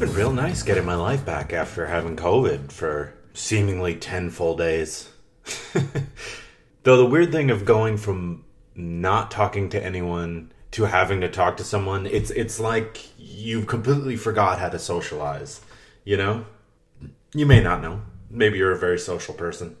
[0.00, 5.10] been real nice getting my life back after having COVID for seemingly 10 full days.
[6.84, 11.58] Though the weird thing of going from not talking to anyone to having to talk
[11.58, 15.60] to someone, it's it's like you've completely forgot how to socialize,
[16.04, 16.46] you know?
[17.34, 18.00] You may not know.
[18.30, 19.76] Maybe you're a very social person.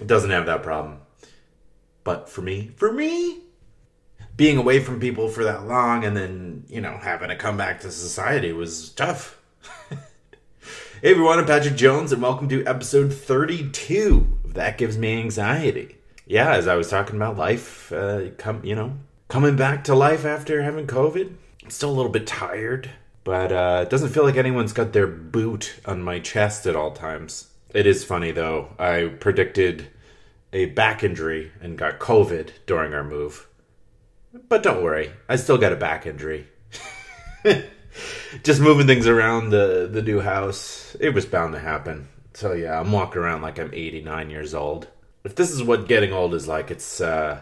[0.00, 1.00] It doesn't have that problem.
[2.04, 3.40] But for me, for me,
[4.36, 7.80] being away from people for that long and then, you know, having to come back
[7.80, 9.34] to society was tough.
[9.90, 9.98] hey
[11.02, 15.96] everyone, I'm Patrick Jones and welcome to episode 32 of That Gives Me Anxiety.
[16.26, 18.96] Yeah, as I was talking about life, uh, come, you know,
[19.28, 21.32] coming back to life after having COVID.
[21.64, 22.90] I'm still a little bit tired,
[23.24, 26.92] but uh, it doesn't feel like anyone's got their boot on my chest at all
[26.92, 27.48] times.
[27.74, 28.74] It is funny though.
[28.78, 29.88] I predicted
[30.52, 33.46] a back injury and got COVID during our move.
[34.48, 36.46] But don't worry, I still got a back injury.
[38.42, 42.08] Just moving things around the the new house, it was bound to happen.
[42.34, 44.88] So yeah, I'm walking around like I'm 89 years old.
[45.24, 47.40] If this is what getting old is like, it's uh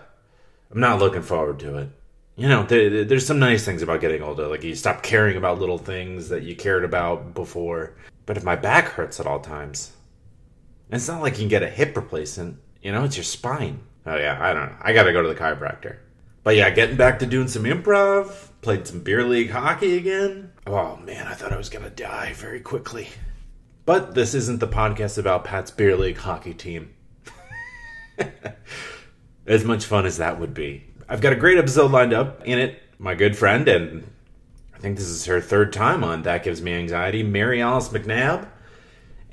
[0.70, 1.88] I'm not looking forward to it.
[2.36, 4.46] You know, there, there's some nice things about getting older.
[4.46, 7.96] Like you stop caring about little things that you cared about before.
[8.26, 9.92] But if my back hurts at all times,
[10.90, 12.58] it's not like you can get a hip replacement.
[12.82, 13.80] You know, it's your spine.
[14.04, 14.76] Oh yeah, I don't know.
[14.80, 15.96] I gotta go to the chiropractor.
[16.46, 20.52] But yeah, getting back to doing some improv, played some beer league hockey again.
[20.64, 23.08] Oh man, I thought I was gonna die very quickly.
[23.84, 26.94] But this isn't the podcast about Pat's beer league hockey team.
[29.48, 30.84] as much fun as that would be.
[31.08, 32.80] I've got a great episode lined up in it.
[33.00, 34.08] My good friend, and
[34.72, 38.46] I think this is her third time on That Gives Me Anxiety, Mary Alice McNabb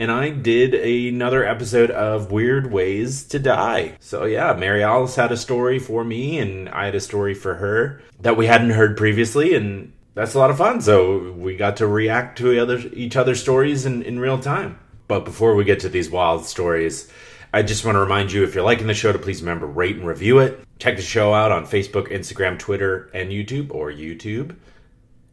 [0.03, 3.95] and I did another episode of Weird Ways to Die.
[4.01, 7.55] So yeah, Mary Alice had a story for me, and I had a story for
[7.55, 10.81] her that we hadn't heard previously, and that's a lot of fun.
[10.81, 14.77] So we got to react to each other's stories in, in real time.
[15.07, 17.09] But before we get to these wild stories,
[17.53, 19.95] I just want to remind you if you're liking the show to please remember rate
[19.95, 20.59] and review it.
[20.79, 24.57] Check the show out on Facebook, Instagram, Twitter, and YouTube or YouTube.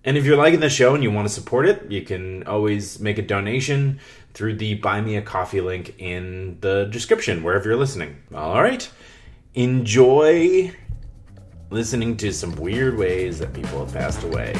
[0.02, 3.00] And if you're liking the show and you want to support it, you can always
[3.00, 4.00] make a donation
[4.40, 8.16] through the Buy Me a Coffee link in the description, wherever you're listening.
[8.34, 8.90] All right.
[9.52, 10.74] Enjoy
[11.68, 14.54] listening to some weird ways that people have passed away.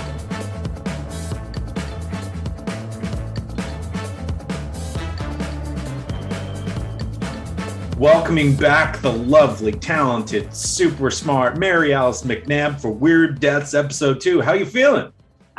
[7.97, 14.43] Welcoming back the lovely, talented, super smart Mary Alice McNabb for Weird Deaths episode 2.
[14.43, 15.11] How you feeling?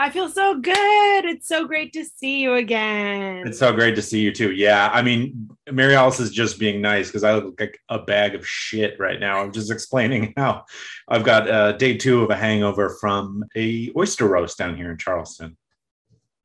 [0.02, 1.26] I feel so good.
[1.26, 3.46] It's so great to see you again.
[3.46, 4.52] It's so great to see you too.
[4.52, 4.90] Yeah.
[4.92, 8.46] I mean, Mary Alice is just being nice because I look like a bag of
[8.46, 9.40] shit right now.
[9.40, 10.66] I'm just explaining how
[11.08, 14.98] I've got uh, day two of a hangover from a oyster roast down here in
[14.98, 15.56] Charleston.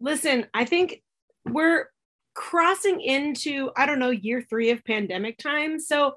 [0.01, 1.03] Listen, I think
[1.47, 1.87] we're
[2.35, 5.81] crossing into, I don't know, year three of pandemic time.
[5.81, 6.17] So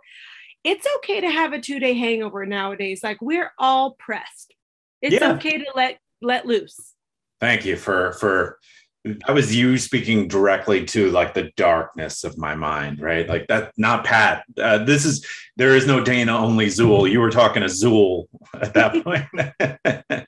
[0.65, 2.99] it's okay to have a two day hangover nowadays.
[3.01, 4.53] Like we're all pressed.
[5.01, 5.31] It's yeah.
[5.35, 6.95] okay to let let loose.
[7.39, 8.59] Thank you for for
[9.05, 13.27] that was you speaking directly to like the darkness of my mind, right?
[13.27, 14.43] Like that, not Pat.
[14.57, 17.09] Uh, this is there is no Dana, only Zuul.
[17.09, 18.25] You were talking to Zuul
[18.61, 20.27] at that point.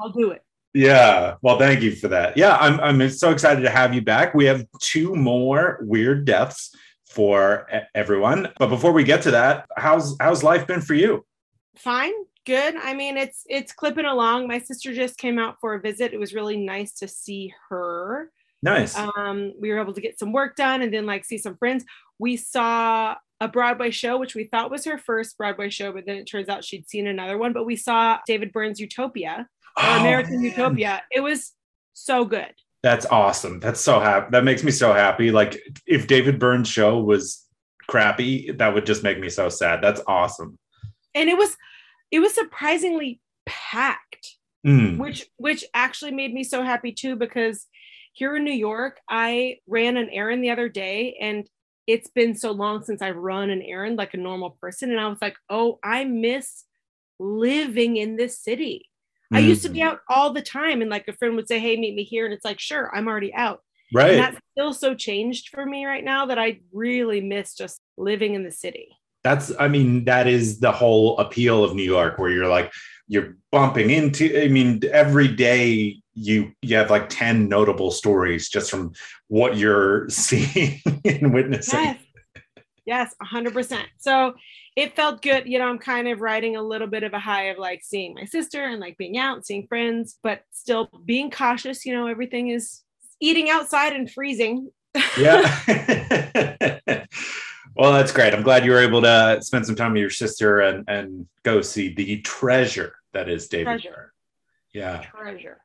[0.00, 0.42] I'll do it.
[0.74, 1.34] Yeah.
[1.42, 2.36] Well, thank you for that.
[2.36, 4.34] Yeah, I'm I'm so excited to have you back.
[4.34, 6.74] We have two more weird deaths
[7.06, 8.48] for everyone.
[8.58, 11.24] But before we get to that, how's how's life been for you?
[11.76, 12.12] Fine
[12.46, 12.76] good.
[12.76, 14.48] I mean, it's it's clipping along.
[14.48, 16.12] My sister just came out for a visit.
[16.12, 18.30] It was really nice to see her.
[18.62, 18.96] Nice.
[18.96, 21.84] Um, we were able to get some work done and then like see some friends.
[22.18, 26.16] We saw a Broadway show, which we thought was her first Broadway show, but then
[26.16, 27.52] it turns out she'd seen another one.
[27.52, 29.48] But we saw David Byrne's Utopia
[29.78, 30.44] or oh, American man.
[30.44, 31.02] Utopia.
[31.10, 31.52] It was
[31.94, 32.52] so good.
[32.82, 33.60] That's awesome.
[33.60, 34.28] That's so happy.
[34.30, 35.30] That makes me so happy.
[35.30, 37.46] Like if David Byrne's show was
[37.88, 39.80] crappy, that would just make me so sad.
[39.82, 40.58] That's awesome.
[41.14, 41.56] And it was
[42.10, 44.36] it was surprisingly packed,
[44.66, 44.98] mm.
[44.98, 47.66] which which actually made me so happy too because
[48.12, 51.48] here in New York, I ran an errand the other day and
[51.86, 54.90] it's been so long since I've run an errand like a normal person.
[54.90, 56.64] And I was like, oh, I miss
[57.18, 58.88] living in this city.
[59.32, 59.38] Mm.
[59.38, 59.88] I used to be hmm.
[59.88, 62.24] out all the time and like a friend would say, hey, meet me here.
[62.24, 63.62] And it's like, sure, I'm already out.
[63.92, 64.12] Right.
[64.12, 68.34] And that's still so changed for me right now that I really miss just living
[68.34, 72.30] in the city that's i mean that is the whole appeal of new york where
[72.30, 72.72] you're like
[73.08, 78.70] you're bumping into i mean every day you you have like 10 notable stories just
[78.70, 78.92] from
[79.28, 81.98] what you're seeing and witnessing yes.
[82.86, 84.34] yes 100% so
[84.76, 87.44] it felt good you know i'm kind of riding a little bit of a high
[87.44, 91.84] of like seeing my sister and like being out seeing friends but still being cautious
[91.84, 92.82] you know everything is
[93.20, 94.70] eating outside and freezing.
[95.18, 95.46] yeah.
[97.80, 98.34] well, that's great.
[98.34, 101.62] I'm glad you were able to spend some time with your sister and and go
[101.62, 103.80] see the treasure that is David.
[103.80, 104.12] Treasure.
[104.74, 104.98] Yeah.
[105.00, 105.62] Treasure.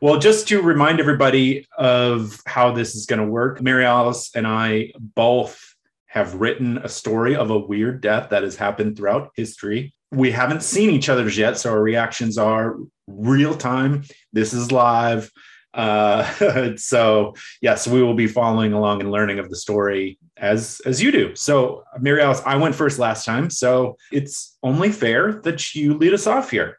[0.00, 4.46] Well, just to remind everybody of how this is going to work, Mary Alice and
[4.46, 5.74] I both
[6.06, 9.92] have written a story of a weird death that has happened throughout history.
[10.12, 12.76] We haven't seen each other's yet, so our reactions are
[13.08, 14.04] real time.
[14.32, 15.32] This is live.
[15.76, 21.02] Uh, so yes, we will be following along and learning of the story as as
[21.02, 21.36] you do.
[21.36, 26.14] So Mary Alice, I went first last time, so it's only fair that you lead
[26.14, 26.78] us off here.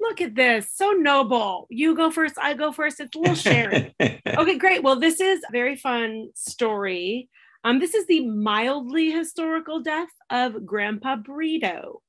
[0.00, 1.66] Look at this, so noble.
[1.70, 3.00] You go first, I go first.
[3.00, 3.92] It's a little sharing.
[4.00, 4.82] okay, great.
[4.82, 7.28] Well, this is a very fun story.
[7.64, 12.00] Um, this is the mildly historical death of Grandpa Burrito.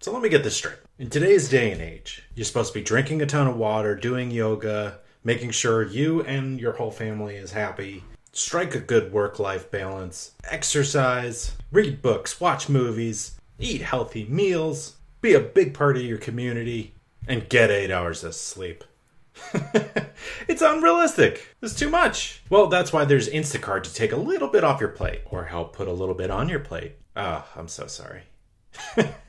[0.00, 0.83] So let me get this straight.
[0.96, 4.30] In today's day and age, you're supposed to be drinking a ton of water, doing
[4.30, 9.72] yoga, making sure you and your whole family is happy, strike a good work life
[9.72, 16.16] balance, exercise, read books, watch movies, eat healthy meals, be a big part of your
[16.16, 16.94] community,
[17.26, 18.84] and get eight hours of sleep.
[20.46, 21.56] it's unrealistic.
[21.60, 22.40] It's too much.
[22.50, 25.74] Well, that's why there's Instacart to take a little bit off your plate or help
[25.74, 26.92] put a little bit on your plate.
[27.16, 28.22] Oh, I'm so sorry.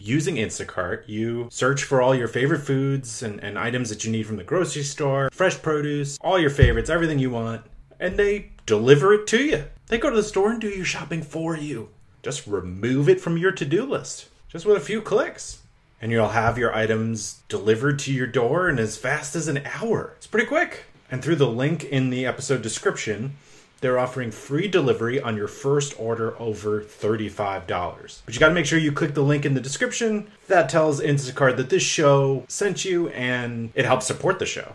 [0.00, 4.26] Using Instacart, you search for all your favorite foods and, and items that you need
[4.26, 7.62] from the grocery store, fresh produce, all your favorites, everything you want,
[7.98, 9.64] and they deliver it to you.
[9.88, 11.90] They go to the store and do your shopping for you.
[12.22, 15.62] Just remove it from your to do list, just with a few clicks.
[16.00, 20.12] And you'll have your items delivered to your door in as fast as an hour.
[20.16, 20.84] It's pretty quick.
[21.10, 23.36] And through the link in the episode description,
[23.80, 27.66] they're offering free delivery on your first order over $35.
[28.24, 30.28] But you got to make sure you click the link in the description.
[30.48, 34.74] That tells Instacart that this show sent you and it helps support the show.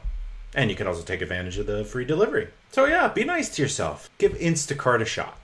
[0.53, 2.49] And you can also take advantage of the free delivery.
[2.71, 4.09] So, yeah, be nice to yourself.
[4.17, 5.37] Give Instacart a shot.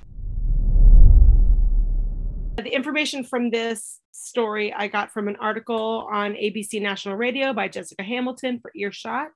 [2.58, 7.70] The information from this story I got from an article on ABC National Radio by
[7.70, 9.30] Jessica Hamilton for Earshot,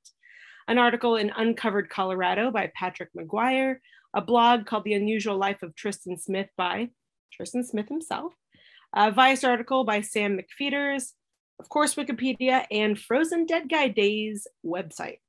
[0.68, 3.77] an article in Uncovered Colorado by Patrick McGuire,
[4.13, 6.89] a blog called The Unusual Life of Tristan Smith by
[7.31, 8.33] Tristan Smith himself,
[8.93, 11.11] a Vice article by Sam McFeeters,
[11.59, 15.19] of course, Wikipedia, and Frozen Dead Guy Days website.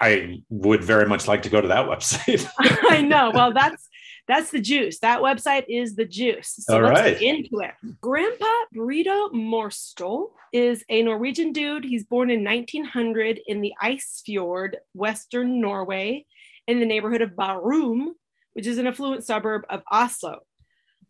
[0.00, 2.48] I would very much like to go to that website.
[2.58, 3.30] I know.
[3.34, 3.88] Well, that's
[4.26, 4.98] that's the juice.
[5.00, 6.54] That website is the juice.
[6.60, 7.18] So All let's right.
[7.18, 7.72] get into it.
[8.00, 11.84] Grandpa Burrito Morstol is a Norwegian dude.
[11.84, 16.26] He's born in 1900 in the ice fjord, Western Norway
[16.68, 18.10] in the neighborhood of Bærum,
[18.52, 20.40] which is an affluent suburb of Oslo.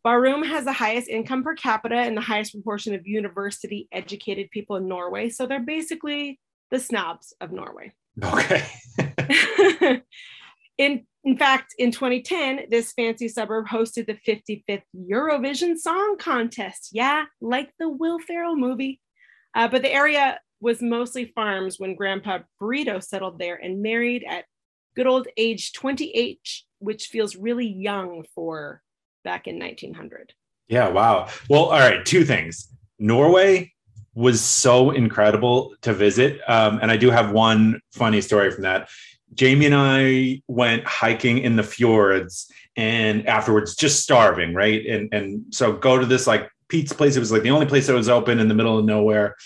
[0.06, 4.76] Bærum has the highest income per capita and the highest proportion of university educated people
[4.76, 5.28] in Norway.
[5.28, 6.38] So they're basically
[6.70, 7.92] the snobs of Norway.
[8.24, 8.64] Okay.
[10.78, 16.90] in in fact, in 2010, this fancy suburb hosted the 55th Eurovision Song Contest.
[16.92, 19.00] Yeah, like the Will Ferrell movie.
[19.54, 24.44] Uh, but the area was mostly farms when Grandpa Burrito settled there and married at
[24.98, 26.40] good old age 28,
[26.80, 28.82] which feels really young for
[29.22, 30.34] back in 1900.
[30.66, 31.28] Yeah, wow.
[31.48, 32.68] Well, all right, two things.
[32.98, 33.72] Norway
[34.14, 36.40] was so incredible to visit.
[36.48, 38.88] Um, and I do have one funny story from that.
[39.34, 44.84] Jamie and I went hiking in the fjords and afterwards just starving, right?
[44.84, 47.14] And and so go to this like Pete's place.
[47.14, 49.36] It was like the only place that was open in the middle of nowhere.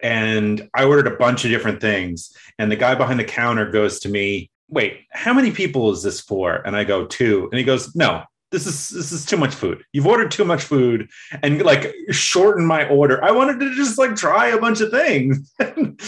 [0.00, 2.34] And I ordered a bunch of different things.
[2.58, 6.20] And the guy behind the counter goes to me, wait, how many people is this
[6.20, 6.54] for?
[6.66, 7.48] And I go, two.
[7.50, 9.82] And he goes, no, this is this is too much food.
[9.92, 11.10] You've ordered too much food
[11.42, 13.22] and like shorten my order.
[13.22, 15.52] I wanted to just like try a bunch of things.
[15.58, 16.00] and,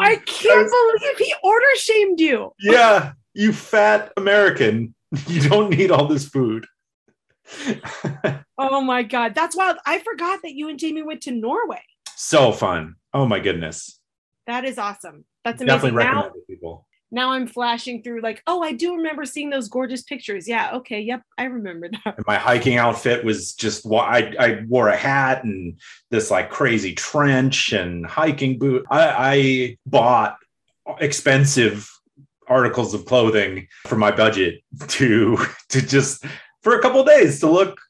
[0.00, 2.52] I can't I was, believe he order shamed you.
[2.60, 4.94] Yeah, you fat American.
[5.26, 6.66] You don't need all this food.
[8.56, 9.76] oh my god, that's wild.
[9.84, 11.82] I forgot that you and Jamie went to Norway.
[12.14, 12.94] So fun.
[13.12, 13.98] Oh my goodness.
[14.46, 15.24] That is awesome.
[15.44, 15.66] That's amazing.
[15.66, 19.68] Definitely recommend now, people now I'm flashing through like, oh, I do remember seeing those
[19.68, 20.46] gorgeous pictures.
[20.46, 22.16] Yeah, okay, yep, I remember that.
[22.16, 26.94] And my hiking outfit was just I I wore a hat and this like crazy
[26.94, 28.86] trench and hiking boot.
[28.90, 30.36] I, I bought
[31.00, 31.90] expensive
[32.46, 35.38] articles of clothing for my budget to
[35.68, 36.24] to just
[36.62, 37.80] for a couple days to look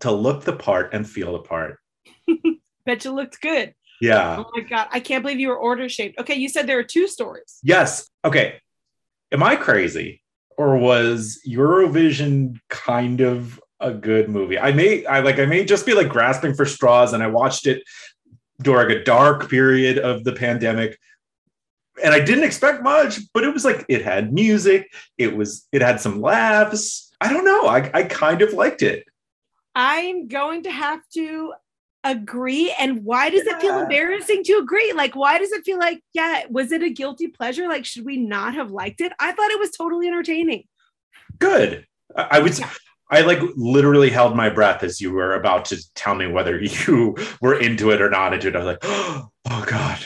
[0.00, 1.78] to look the part and feel the part.
[2.86, 3.74] Bet you looked good.
[4.00, 4.36] Yeah.
[4.38, 6.18] Oh my god, I can't believe you were order shaped.
[6.20, 7.58] Okay, you said there are two stories.
[7.62, 8.08] Yes.
[8.24, 8.60] Okay.
[9.32, 10.22] Am I crazy,
[10.56, 14.58] or was Eurovision kind of a good movie?
[14.58, 17.66] I may, I like, I may just be like grasping for straws, and I watched
[17.66, 17.82] it
[18.62, 20.98] during a dark period of the pandemic.
[22.02, 25.82] and I didn't expect much, but it was like it had music, it was it
[25.82, 27.12] had some laughs.
[27.20, 27.66] I don't know.
[27.66, 29.04] I, I kind of liked it.
[29.74, 31.52] I'm going to have to
[32.04, 32.74] agree.
[32.78, 33.56] And why does yeah.
[33.56, 34.92] it feel embarrassing to agree?
[34.92, 37.68] Like, why does it feel like, yeah, was it a guilty pleasure?
[37.68, 39.12] Like, should we not have liked it?
[39.18, 40.64] I thought it was totally entertaining.
[41.38, 41.86] Good.
[42.16, 42.60] I was.
[42.60, 42.70] Yeah.
[43.10, 47.16] I like literally held my breath as you were about to tell me whether you
[47.40, 48.56] were into it or not into it.
[48.56, 49.98] I was like, oh God.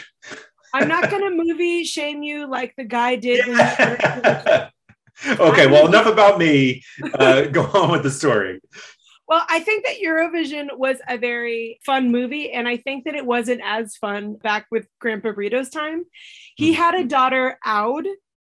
[0.75, 3.47] I'm not going to movie shame you like the guy did.
[5.27, 6.83] okay, well, enough about me.
[7.13, 8.61] Uh, go on with the story.
[9.29, 13.25] Well, I think that Eurovision was a very fun movie, and I think that it
[13.25, 16.05] wasn't as fun back with Grandpa Brito's time.
[16.57, 16.83] He mm-hmm.
[16.83, 18.07] had a daughter, Aud,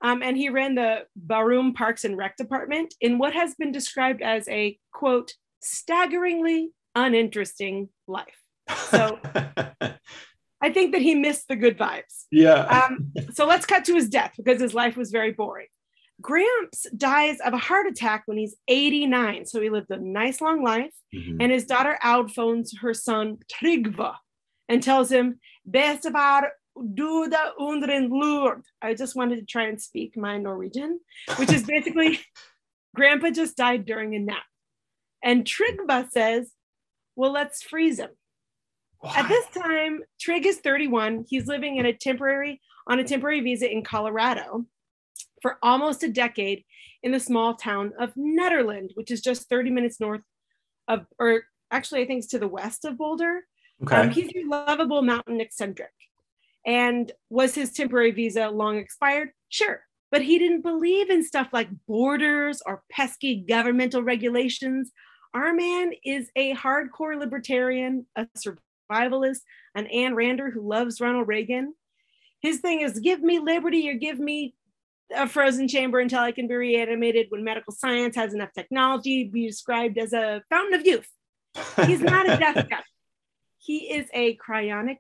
[0.03, 4.23] um, and he ran the Bærum Parks and Rec department in what has been described
[4.23, 8.43] as a quote, staggeringly uninteresting life.
[8.91, 9.19] So
[10.61, 12.27] I think that he missed the good vibes.
[12.31, 12.87] Yeah.
[12.89, 15.69] Um, so let's cut to his death because his life was very boring.
[16.23, 19.47] Gramps dies of a heart attack when he's 89.
[19.47, 20.93] So he lived a nice long life.
[21.15, 21.41] Mm-hmm.
[21.41, 24.15] And his daughter Aud phones her son Trygve
[24.69, 26.49] and tells him, Bestevar
[26.79, 28.63] Duda undren Lord.
[28.81, 31.01] I just wanted to try and speak my Norwegian,
[31.37, 32.21] which is basically
[32.95, 34.45] Grandpa just died during a nap.
[35.23, 36.53] And Trygve says,
[37.17, 38.11] Well, let's freeze him.
[39.01, 39.15] Why?
[39.17, 41.27] At this time, Trig is 31.
[41.29, 44.67] He's living in a temporary on a temporary visa in Colorado
[45.43, 46.65] for almost a decade
[47.03, 50.23] in the small town of Nederland, which is just 30 minutes north
[50.89, 53.43] of, or actually, I think it's to the west of Boulder.
[53.83, 53.97] Okay.
[53.97, 55.91] Um, he's a lovable mountain eccentric.
[56.65, 59.31] And was his temporary visa long expired?
[59.49, 59.83] Sure.
[60.13, 64.93] But he didn't believe in stuff like borders or pesky governmental regulations.
[65.35, 69.41] Our man is a hardcore libertarian, a survivalist,
[69.75, 71.75] an Ayn Rander who loves Ronald Reagan.
[72.41, 74.55] His thing is give me liberty or give me
[75.15, 79.47] a frozen chamber until I can be reanimated when medical science has enough technology be
[79.47, 81.09] described as a fountain of youth.
[81.87, 82.83] He's not a death guy.
[83.59, 84.99] He is a cryonic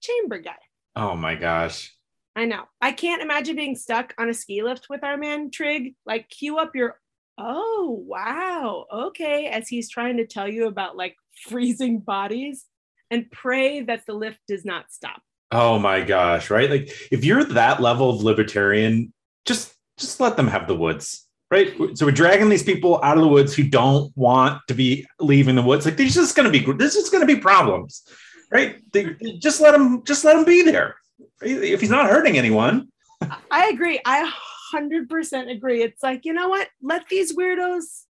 [0.00, 0.56] chamber guy.
[0.96, 1.94] Oh my gosh.
[2.34, 2.64] I know.
[2.80, 5.94] I can't imagine being stuck on a ski lift with our man Trig.
[6.06, 6.98] Like, cue up your,
[7.36, 11.16] oh, wow, okay, as he's trying to tell you about like
[11.48, 12.64] freezing bodies
[13.10, 15.20] and pray that the lift does not stop.
[15.50, 16.70] Oh my gosh, right?
[16.70, 19.12] Like, if you're that level of libertarian,
[19.44, 21.74] just just let them have the woods right?
[21.94, 25.54] So we're dragging these people out of the woods who don't want to be leaving
[25.54, 25.86] the woods.
[25.86, 28.02] Like there's just going to be this is going to be problems
[28.50, 28.76] right?
[28.92, 30.96] They, just let them just let them be there.
[31.40, 32.88] If he's not hurting anyone.
[33.50, 34.00] I agree.
[34.04, 34.30] I
[34.74, 35.82] 100% agree.
[35.82, 36.68] It's like you know what?
[36.82, 38.04] Let these weirdos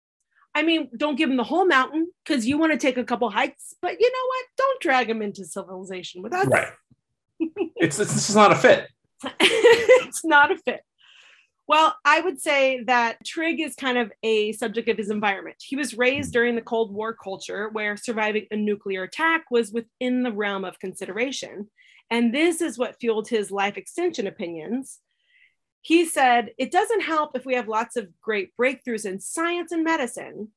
[0.54, 3.28] i mean don't give them the whole mountain because you want to take a couple
[3.28, 4.44] hikes but you know what?
[4.56, 6.46] Don't drag them into civilization with us.
[6.46, 6.68] Right.
[7.76, 8.88] It's it's not a fit.
[9.40, 10.80] It's not a fit
[11.68, 15.56] well, I would say that Trig is kind of a subject of his environment.
[15.60, 20.22] He was raised during the Cold War culture where surviving a nuclear attack was within
[20.22, 21.68] the realm of consideration.
[22.10, 25.00] And this is what fueled his life extension opinions.
[25.82, 29.84] He said, It doesn't help if we have lots of great breakthroughs in science and
[29.84, 30.48] medicine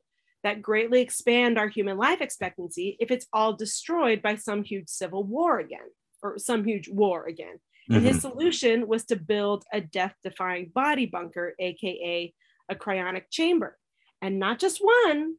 [0.43, 5.25] that greatly expand our human life expectancy if it's all destroyed by some huge civil
[5.25, 5.89] war again
[6.23, 7.59] or some huge war again.
[7.91, 8.13] And mm-hmm.
[8.13, 12.33] his solution was to build a death defying body bunker, AKA
[12.69, 13.77] a cryonic chamber.
[14.21, 15.35] And not just one,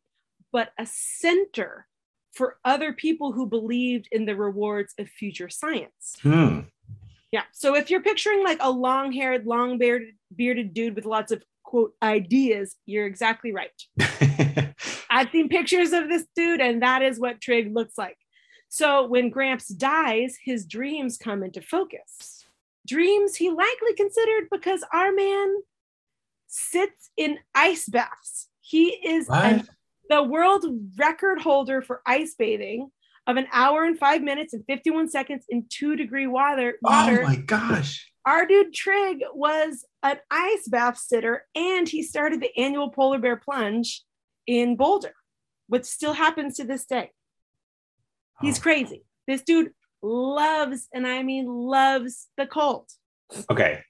[0.52, 1.87] but a center
[2.32, 6.16] for other people who believed in the rewards of future science.
[6.23, 6.61] Hmm.
[7.30, 7.44] Yeah.
[7.52, 11.42] So if you're picturing like a long haired, long bearded, bearded dude with lots of
[11.62, 13.71] quote ideas, you're exactly right.
[15.11, 18.16] I've seen pictures of this dude, and that is what Trig looks like.
[18.68, 22.41] So when Gramps dies, his dreams come into focus.
[22.86, 25.56] Dreams he likely considered because our man
[26.48, 28.48] sits in ice baths.
[28.60, 29.64] He is a,
[30.08, 30.64] the world
[30.98, 32.90] record holder for ice bathing
[33.26, 36.74] of an hour and five minutes and 51 seconds in two degree water.
[36.84, 37.22] Oh water.
[37.22, 38.10] Oh my gosh.
[38.24, 43.36] Our dude Trig was an ice bath sitter and he started the annual polar bear
[43.36, 44.04] plunge
[44.46, 45.14] in Boulder,
[45.68, 47.10] which still happens to this day.
[48.40, 48.62] He's oh.
[48.62, 49.04] crazy.
[49.26, 49.72] This dude
[50.02, 52.92] loves, and I mean loves the cult.
[53.50, 53.82] Okay.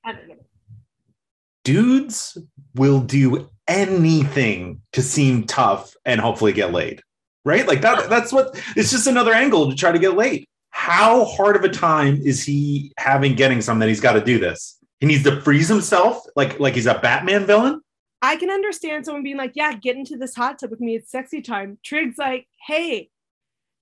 [1.64, 2.38] Dudes
[2.74, 7.02] will do anything to seem tough and hopefully get laid.
[7.44, 7.66] Right?
[7.66, 10.46] Like that that's what it's just another angle to try to get laid.
[10.70, 14.38] How hard of a time is he having getting some that he's got to do
[14.38, 14.78] this?
[15.00, 17.80] He needs to freeze himself like like he's a Batman villain?
[18.24, 20.94] I can understand someone being like, "Yeah, get into this hot tub with me.
[20.94, 23.10] It's sexy time." Trig's like, "Hey,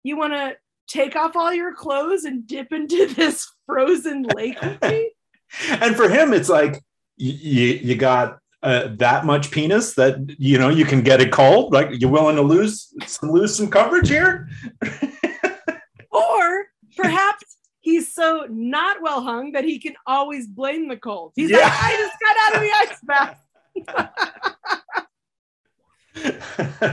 [0.03, 0.57] you want to
[0.91, 5.13] take off all your clothes and dip into this frozen lake with me?
[5.69, 6.83] and for him, it's like
[7.17, 11.73] you you got uh, that much penis that you know you can get it cold.
[11.73, 14.49] Like you're willing to lose some lose some coverage here,
[16.11, 16.67] or
[16.97, 21.33] perhaps he's so not well hung that he can always blame the cold.
[21.37, 21.59] He's yeah.
[21.59, 23.39] like, I just got out of the ice bath.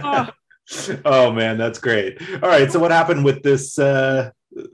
[0.04, 0.30] oh.
[1.06, 1.32] oh.
[1.32, 2.22] man, that's great.
[2.44, 4.32] All right, so what happened with this uh,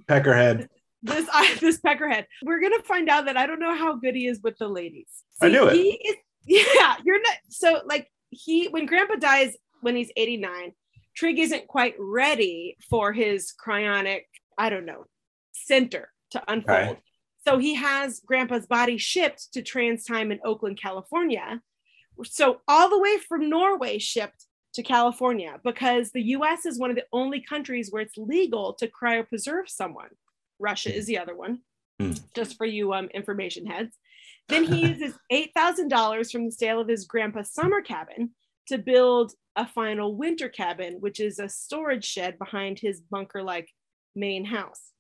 [0.08, 0.68] peckerhead?
[1.02, 2.26] This I, this peckerhead.
[2.44, 5.08] We're gonna find out that I don't know how good he is with the ladies.
[5.42, 5.76] See, I knew it.
[5.76, 6.16] He is,
[6.76, 7.38] yeah, you're not.
[7.50, 10.72] So like he when Grandpa dies when he's 89,
[11.16, 14.22] Trig isn't quite ready for his cryonic.
[14.58, 15.06] I don't know
[15.54, 16.68] center to unfold.
[16.68, 16.98] Right.
[17.46, 21.62] So he has grandpa's body shipped to TransTime in Oakland, California.
[22.24, 26.96] So all the way from Norway shipped to California because the US is one of
[26.96, 30.10] the only countries where it's legal to cryopreserve someone.
[30.60, 31.60] Russia is the other one,
[32.02, 32.20] mm.
[32.36, 33.96] just for you um, information heads.
[34.50, 38.32] Then he uses $8,000 from the sale of his grandpa's summer cabin
[38.68, 43.70] to build a final winter cabin, which is a storage shed behind his bunker like
[44.16, 44.92] main house.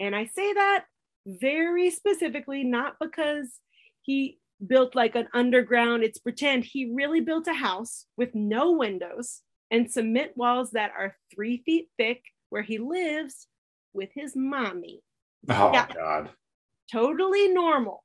[0.00, 0.86] And I say that
[1.26, 3.58] very specifically, not because
[4.02, 6.64] he built like an underground, it's pretend.
[6.64, 11.88] He really built a house with no windows and cement walls that are three feet
[11.98, 13.46] thick where he lives
[13.92, 15.00] with his mommy.
[15.48, 15.86] Oh, yeah.
[15.92, 16.30] God.
[16.90, 18.04] Totally normal.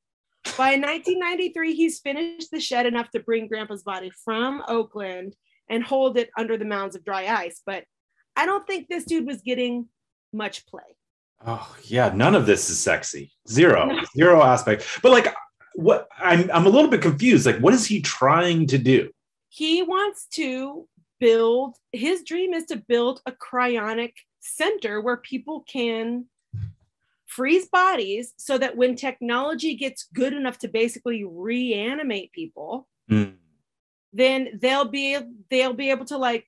[0.58, 5.36] By 1993, he's finished the shed enough to bring Grandpa's body from Oakland
[5.70, 7.62] and hold it under the mounds of dry ice.
[7.66, 7.84] But
[8.36, 9.88] I don't think this dude was getting
[10.32, 10.82] much play.
[11.46, 13.32] Oh yeah, none of this is sexy.
[13.48, 15.00] Zero, zero aspect.
[15.02, 15.34] But like,
[15.76, 17.46] what I'm I'm a little bit confused.
[17.46, 19.12] Like, what is he trying to do?
[19.50, 20.88] He wants to
[21.20, 21.78] build.
[21.92, 26.26] His dream is to build a cryonic center where people can
[27.28, 33.34] freeze bodies so that when technology gets good enough to basically reanimate people, mm.
[34.14, 35.18] then they'll be
[35.50, 36.48] they'll be able to like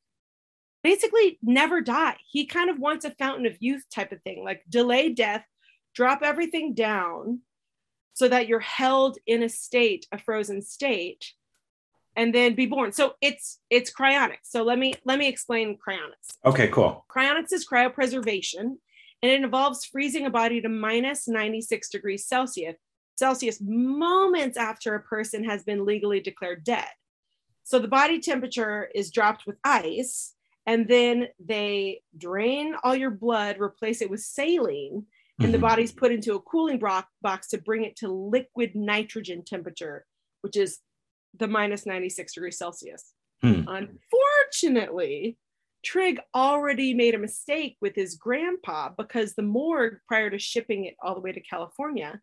[0.84, 2.16] basically never die.
[2.32, 5.46] He kind of wants a fountain of youth type of thing, like delay death,
[5.94, 7.42] drop everything down
[8.17, 11.34] so that you're held in a state, a frozen state,
[12.15, 12.91] and then be born.
[12.91, 14.45] So it's it's cryonics.
[14.45, 16.34] So let me let me explain cryonics.
[16.43, 17.06] Okay, cool.
[17.15, 18.77] Cryonics is cryopreservation,
[19.21, 22.75] and it involves freezing a body to minus 96 degrees Celsius,
[23.19, 26.89] Celsius moments after a person has been legally declared dead.
[27.65, 30.34] So the body temperature is dropped with ice
[30.65, 35.06] and then they drain all your blood, replace it with saline,
[35.39, 35.52] and mm-hmm.
[35.54, 36.82] the body's put into a cooling
[37.21, 40.06] box to bring it to liquid nitrogen temperature,
[40.41, 40.80] which is
[41.38, 43.13] the minus 96 degrees Celsius.
[43.41, 43.62] Hmm.
[43.67, 45.38] Unfortunately,
[45.84, 50.95] Trig already made a mistake with his grandpa because the morgue, prior to shipping it
[51.02, 52.19] all the way to California,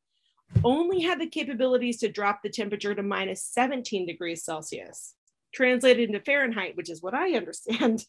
[0.64, 5.14] only had the capabilities to drop the temperature to minus 17 degrees Celsius.
[5.54, 8.04] Translated into Fahrenheit, which is what I understand,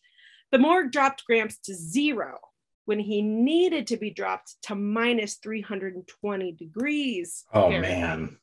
[0.52, 2.40] the morgue dropped Gramps to zero
[2.86, 7.44] when he needed to be dropped to minus 320 degrees.
[7.54, 7.92] Oh, Fahrenheit.
[7.92, 8.38] man.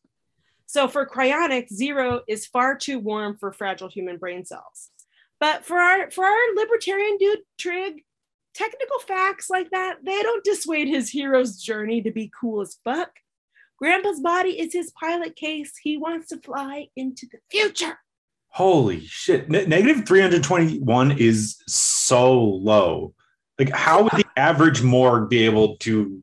[0.66, 4.90] So for cryonic, zero is far too warm for fragile human brain cells.
[5.38, 8.05] But for our for our libertarian dude Trig,
[8.55, 13.11] technical facts like that, they don't dissuade his hero's journey to be cool as fuck.
[13.78, 15.72] Grandpa's body is his pilot case.
[15.83, 17.98] He wants to fly into the future.
[18.48, 19.48] Holy shit.
[19.48, 23.14] negative 321 is so low.
[23.59, 26.23] Like, how would the average morgue be able to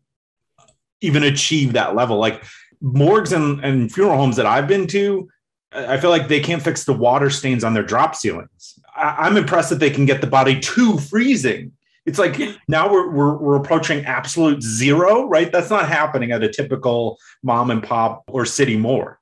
[1.02, 2.18] even achieve that level?
[2.18, 2.44] Like,
[2.82, 5.30] morgues and, and funeral homes that I've been to,
[5.72, 8.80] I feel like they can't fix the water stains on their drop ceilings.
[8.96, 11.74] I, am I'm impressed that they can get the body to freezing.
[12.06, 15.52] It's like now we're, we're, we're approaching absolute zero, right?
[15.52, 19.18] That's not happening at a typical mom and pop or city morgue.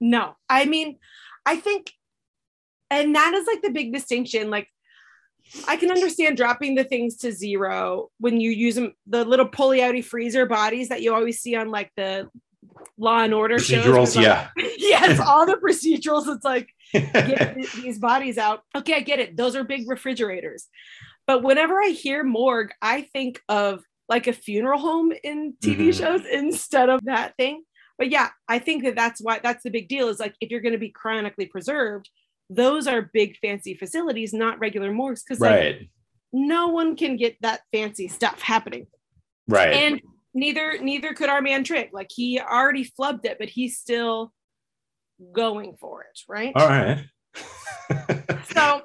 [0.00, 0.98] No, I mean,
[1.46, 1.92] I think
[2.90, 4.68] and that is like the big distinction like
[5.66, 9.78] I can understand dropping the things to zero when you use them, the little pulley
[9.80, 12.28] outy freezer bodies that you always see on like the
[12.96, 14.14] Law and Order procedurals.
[14.14, 16.34] Shows, yeah, like, yes, all the procedurals.
[16.34, 18.62] It's like get these bodies out.
[18.74, 19.36] Okay, I get it.
[19.36, 20.66] Those are big refrigerators.
[21.26, 25.90] But whenever I hear morgue, I think of like a funeral home in TV mm-hmm.
[25.90, 27.62] shows instead of that thing.
[27.98, 30.08] But yeah, I think that that's why that's the big deal.
[30.08, 32.08] Is like if you're going to be cryonically preserved,
[32.50, 35.78] those are big fancy facilities, not regular morgues, because right.
[35.78, 35.90] Like,
[36.32, 38.86] no one can get that fancy stuff happening.
[39.46, 39.72] Right.
[39.72, 40.02] And
[40.34, 41.90] neither neither could our man Trick.
[41.92, 44.32] Like he already flubbed it, but he's still
[45.32, 46.52] going for it, right?
[46.54, 47.04] All right.
[48.52, 48.82] so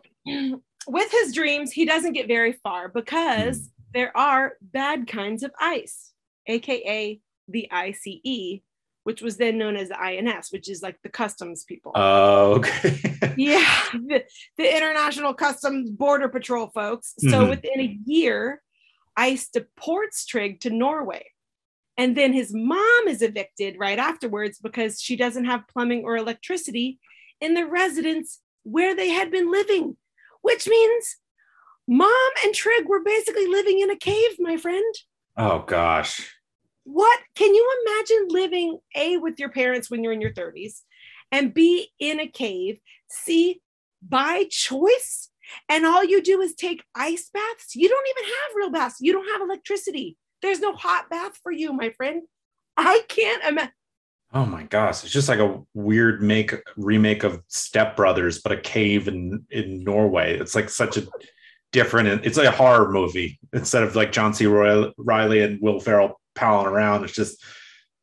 [0.87, 3.67] with his dreams, he doesn't get very far because mm.
[3.93, 6.11] there are bad kinds of ice,
[6.47, 8.61] aka the ICE,
[9.03, 11.91] which was then known as the INS, which is like the customs people.
[11.95, 12.99] Oh, okay.
[13.37, 14.23] yeah, the,
[14.57, 17.13] the International Customs Border Patrol folks.
[17.19, 17.49] So mm-hmm.
[17.49, 18.61] within a year,
[19.17, 21.25] ICE deports Trygg to Norway.
[21.97, 26.99] And then his mom is evicted right afterwards because she doesn't have plumbing or electricity
[27.39, 29.97] in the residence where they had been living,
[30.41, 31.17] which means
[31.87, 34.95] mom and Trygg were basically living in a cave, my friend.
[35.37, 36.35] Oh, gosh.
[36.83, 40.81] What can you imagine living A with your parents when you're in your 30s
[41.31, 43.61] and B in a cave, C
[44.07, 45.29] by choice?
[45.69, 47.75] And all you do is take ice baths.
[47.75, 48.97] You don't even have real baths.
[48.99, 50.17] You don't have electricity.
[50.41, 52.23] There's no hot bath for you, my friend.
[52.77, 53.73] I can't imagine.
[54.33, 58.57] Oh my gosh, it's just like a weird make remake of Step Brothers, but a
[58.57, 60.37] cave in in Norway.
[60.39, 61.07] It's like such a
[61.71, 62.25] different.
[62.25, 64.47] It's like a horror movie instead of like John C.
[64.47, 67.03] Roy, Reilly and Will Ferrell palling around.
[67.03, 67.43] It's just,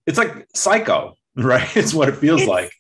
[0.07, 1.77] it's like Psycho, right?
[1.77, 2.73] It's what it feels it's, like.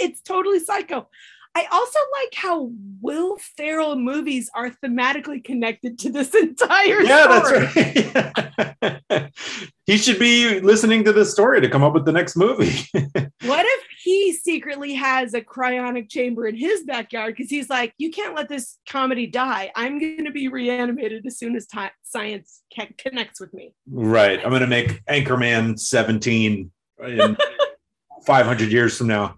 [0.00, 1.08] It's totally Psycho.
[1.56, 7.06] I also like how Will Ferrell movies are thematically connected to this entire story.
[7.06, 7.66] yeah, story.
[7.72, 9.32] that's right.
[9.86, 12.86] he should be listening to this story to come up with the next movie.
[12.92, 18.10] what if he secretly has a cryonic chamber in his backyard because he's like, you
[18.10, 19.72] can't let this comedy die.
[19.74, 22.62] I'm going to be reanimated as soon as t- science
[22.98, 23.74] connects with me.
[23.90, 24.38] Right.
[24.44, 26.70] I'm going to make Anchorman 17
[27.04, 27.36] in
[28.26, 29.36] 500 years from now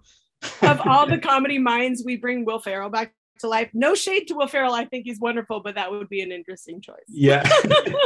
[0.61, 3.69] of all the comedy minds, we bring Will Ferrell back to life.
[3.73, 4.73] No shade to Will Ferrell.
[4.73, 6.97] I think he's wonderful, but that would be an interesting choice.
[7.07, 7.47] Yeah.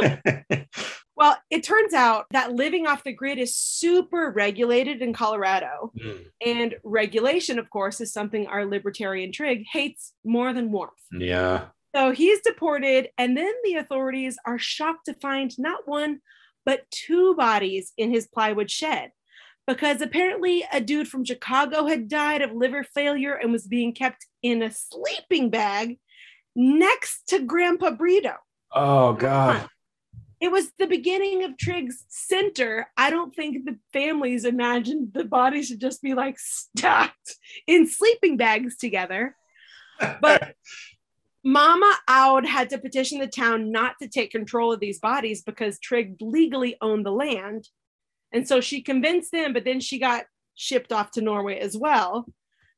[1.16, 5.92] well, it turns out that living off the grid is super regulated in Colorado.
[5.98, 6.24] Mm.
[6.44, 10.92] And regulation, of course, is something our libertarian Trygg hates more than warmth.
[11.12, 11.66] Yeah.
[11.94, 16.20] So he's deported, and then the authorities are shocked to find not one,
[16.66, 19.12] but two bodies in his plywood shed
[19.66, 24.26] because apparently a dude from Chicago had died of liver failure and was being kept
[24.42, 25.98] in a sleeping bag
[26.54, 28.34] next to Grandpa Brito.
[28.72, 29.68] Oh, God.
[30.40, 32.88] It was the beginning of Trygg's center.
[32.96, 38.36] I don't think the families imagined the bodies should just be like stacked in sleeping
[38.36, 39.36] bags together.
[40.20, 40.54] But
[41.44, 45.78] Mama Aud had to petition the town not to take control of these bodies because
[45.78, 47.68] Trygg legally owned the land
[48.34, 50.24] and so she convinced them, but then she got
[50.56, 52.26] shipped off to Norway as well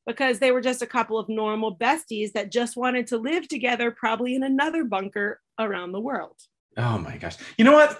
[0.05, 3.91] because they were just a couple of normal besties that just wanted to live together,
[3.91, 6.35] probably in another bunker around the world.
[6.77, 7.35] Oh my gosh.
[7.57, 7.99] You know what?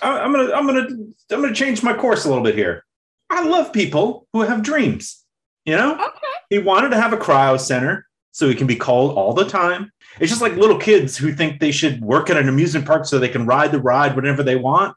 [0.00, 0.88] I, am gonna I'm gonna
[1.30, 2.84] I'm gonna change my course a little bit here.
[3.30, 5.24] I love people who have dreams.
[5.64, 5.94] You know?
[5.94, 6.08] Okay.
[6.50, 9.92] He wanted to have a cryo center so he can be called all the time.
[10.18, 13.18] It's just like little kids who think they should work at an amusement park so
[13.18, 14.96] they can ride the ride whenever they want.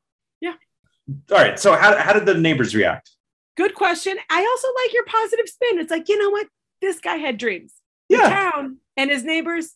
[1.08, 1.60] All right.
[1.60, 3.12] So how, how did the neighbors react?
[3.58, 4.18] Good question.
[4.30, 5.80] I also like your positive spin.
[5.80, 6.48] It's like, you know what?
[6.82, 7.74] This guy had dreams.
[8.10, 8.24] Yeah.
[8.24, 9.74] The town and his neighbors,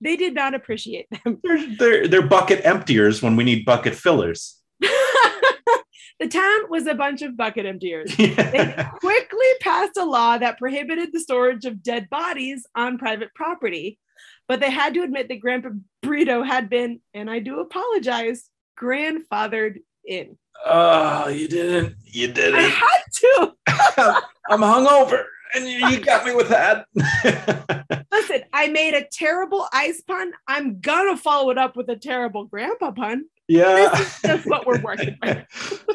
[0.00, 1.40] they did not appreciate them.
[1.44, 4.56] They're, they're, they're bucket emptiers when we need bucket fillers.
[4.80, 8.16] the town was a bunch of bucket emptiers.
[8.18, 8.50] Yeah.
[8.50, 13.98] They quickly passed a law that prohibited the storage of dead bodies on private property,
[14.46, 15.70] but they had to admit that Grandpa
[16.02, 18.48] Brito had been, and I do apologize,
[18.80, 20.36] grandfathered in.
[20.64, 21.96] Oh, you didn't.
[22.04, 22.56] You didn't.
[22.56, 23.52] I had to.
[24.50, 26.86] I'm hungover, and you got me with that.
[28.12, 30.32] Listen, I made a terrible ice pun.
[30.46, 33.26] I'm gonna follow it up with a terrible grandpa pun.
[33.46, 35.46] Yeah, this is just what we're working with.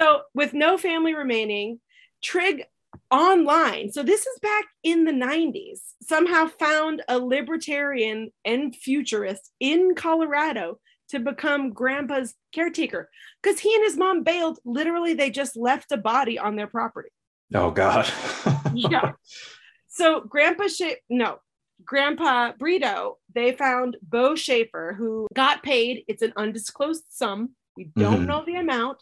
[0.00, 1.80] so, with no family remaining,
[2.22, 2.64] Trig
[3.10, 3.92] online.
[3.92, 5.80] So this is back in the 90s.
[6.02, 10.78] Somehow found a libertarian and futurist in Colorado
[11.10, 13.10] to become grandpa's caretaker
[13.42, 14.58] because he and his mom bailed.
[14.64, 17.10] Literally, they just left a body on their property.
[17.54, 18.10] Oh, God.
[18.74, 19.12] yeah.
[19.88, 21.38] So, Grandpa, Sha- no,
[21.84, 26.04] Grandpa Brito, they found Bo Shaffer, who got paid.
[26.06, 27.50] It's an undisclosed sum.
[27.76, 28.26] We don't mm-hmm.
[28.26, 28.98] know the amount,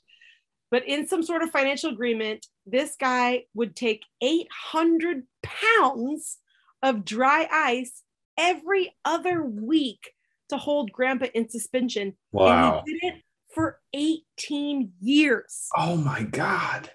[0.71, 6.39] but in some sort of financial agreement, this guy would take 800 pounds
[6.83, 8.03] of dry ice
[8.39, 10.13] every other week
[10.49, 12.15] to hold grandpa in suspension.
[12.33, 12.79] Wow.
[12.79, 13.23] And he did it
[13.55, 15.69] for 18 years.
[15.77, 16.91] Oh my God.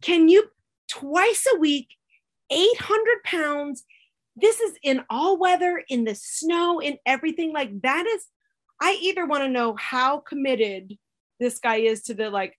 [0.00, 0.48] Can you
[0.88, 1.88] twice a week,
[2.50, 3.84] 800 pounds?
[4.36, 7.52] This is in all weather, in the snow, in everything.
[7.52, 8.24] Like that is,
[8.80, 10.96] I either want to know how committed
[11.40, 12.54] this guy is to the like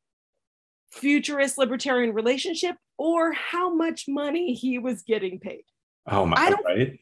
[0.91, 5.63] futurist libertarian relationship or how much money he was getting paid.
[6.07, 6.99] Oh my I don't, right?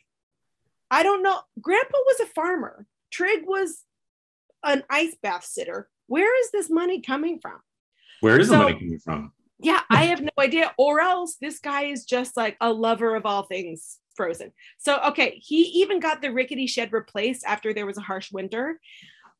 [0.91, 1.39] I don't know.
[1.59, 2.85] Grandpa was a farmer.
[3.13, 3.83] Trygg was
[4.63, 5.89] an ice bath sitter.
[6.07, 7.59] Where is this money coming from?
[8.21, 9.31] Where is so, the money coming from?
[9.59, 10.73] Yeah, I have no idea.
[10.77, 14.51] Or else this guy is just like a lover of all things frozen.
[14.77, 18.79] So, okay, he even got the rickety shed replaced after there was a harsh winter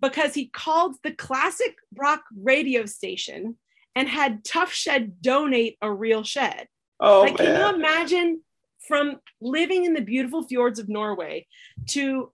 [0.02, 3.58] because he called the classic rock radio station
[3.96, 6.68] and had Tuff Shed donate a real shed.
[7.00, 7.48] Oh, like, man.
[7.48, 8.42] can you imagine
[8.88, 11.48] from living in the beautiful fjords of Norway
[11.88, 12.32] to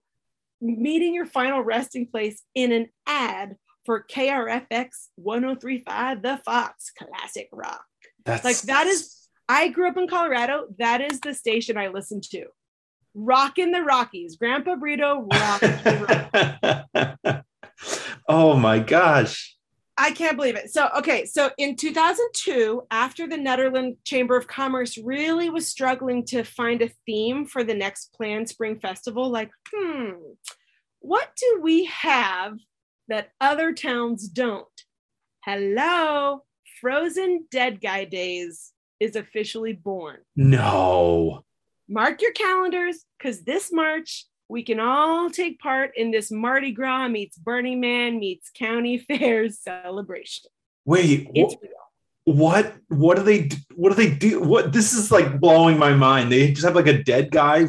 [0.64, 7.84] meeting your final resting place in an ad for KRFX 1035 The Fox Classic Rock.
[8.24, 10.66] That's like that is I grew up in Colorado.
[10.78, 12.46] That is the station I listen to.
[13.14, 14.36] Rock in the Rockies.
[14.36, 17.44] Grandpa Brito rock.
[18.28, 19.53] oh my gosh.
[19.96, 20.70] I can't believe it.
[20.72, 26.42] So, okay, so in 2002, after the Nederland Chamber of Commerce really was struggling to
[26.42, 30.12] find a theme for the next planned spring festival, like, hmm,
[30.98, 32.58] what do we have
[33.08, 34.66] that other towns don't?
[35.44, 36.42] Hello,
[36.80, 40.18] Frozen Dead Guy Days is officially born.
[40.34, 41.44] No.
[41.88, 47.08] Mark your calendars because this March, we can all take part in this Mardi Gras
[47.08, 50.50] meets Burning Man meets county fairs celebration.
[50.84, 51.70] Wait, it's real.
[52.26, 54.40] What what do they what do they do?
[54.40, 56.32] What this is like blowing my mind.
[56.32, 57.66] They just have like a dead guy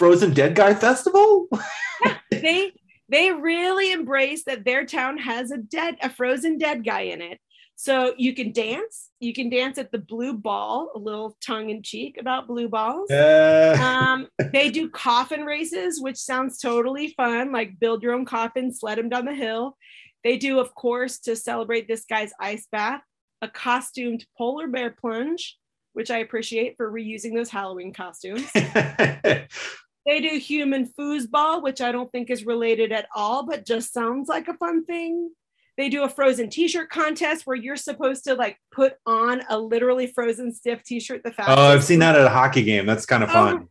[0.00, 1.48] frozen dead guy festival?
[2.04, 2.72] yeah, they
[3.10, 7.38] they really embrace that their town has a dead a frozen dead guy in it.
[7.74, 9.08] So you can dance.
[9.20, 13.10] You can dance at the blue ball, a little tongue in cheek about blue balls.
[13.10, 13.76] Uh.
[13.90, 18.98] Um, they do coffin races, which sounds totally fun, like build your own coffin, sled
[18.98, 19.76] them down the hill.
[20.24, 23.02] They do, of course, to celebrate this guy's ice bath,
[23.40, 25.56] a costumed polar bear plunge,
[25.92, 28.50] which I appreciate for reusing those Halloween costumes.
[30.06, 34.28] they do human foosball, which I don't think is related at all, but just sounds
[34.28, 35.30] like a fun thing.
[35.76, 40.06] They do a frozen t-shirt contest where you're supposed to like put on a literally
[40.06, 41.58] frozen stiff t-shirt the fastest.
[41.58, 42.86] Oh, I've seen that at a hockey game.
[42.86, 43.58] That's kind of oh, fun.
[43.62, 43.68] Oh,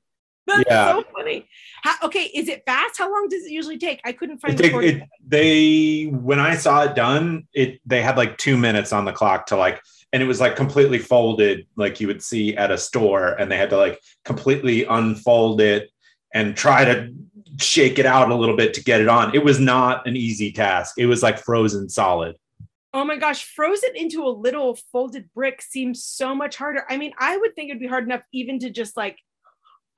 [0.58, 0.92] that's yeah.
[0.94, 1.48] so funny.
[1.84, 2.98] How, okay, is it fast?
[2.98, 4.02] How long does it usually take?
[4.04, 5.04] I couldn't find it, it.
[5.26, 9.48] They when I saw it done, it they had like two minutes on the clock
[9.48, 13.28] to like, and it was like completely folded, like you would see at a store,
[13.34, 15.92] and they had to like completely unfold it
[16.34, 17.14] and try to
[17.60, 19.36] shake it out a little bit to get it on.
[19.36, 20.96] It was not an easy task.
[20.98, 22.36] It was like frozen solid.
[22.94, 26.86] Oh my gosh, frozen into a little folded brick seems so much harder.
[26.90, 29.18] I mean, I would think it'd be hard enough even to just like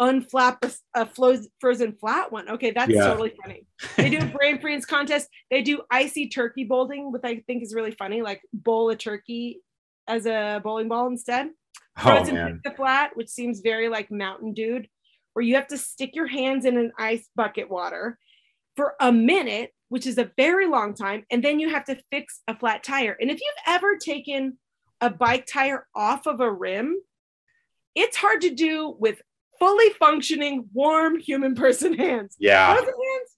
[0.01, 0.57] unflap
[0.95, 2.49] a, a frozen flat one.
[2.49, 3.05] Okay, that's yeah.
[3.05, 3.65] totally funny.
[3.95, 5.29] They do a brain freeze contest.
[5.49, 8.21] They do icy turkey bowling, which I think is really funny.
[8.21, 9.61] Like bowl a turkey
[10.07, 11.49] as a bowling ball instead.
[11.97, 14.87] Oh, frozen oh, the flat, which seems very like Mountain Dude
[15.33, 18.17] where you have to stick your hands in an ice bucket water
[18.75, 22.41] for a minute, which is a very long time, and then you have to fix
[22.47, 23.17] a flat tire.
[23.19, 24.57] And if you've ever taken
[25.01, 26.95] a bike tire off of a rim,
[27.95, 29.21] it's hard to do with
[29.59, 32.35] fully functioning, warm human person hands.
[32.39, 32.73] Yeah.
[32.73, 32.87] Hands?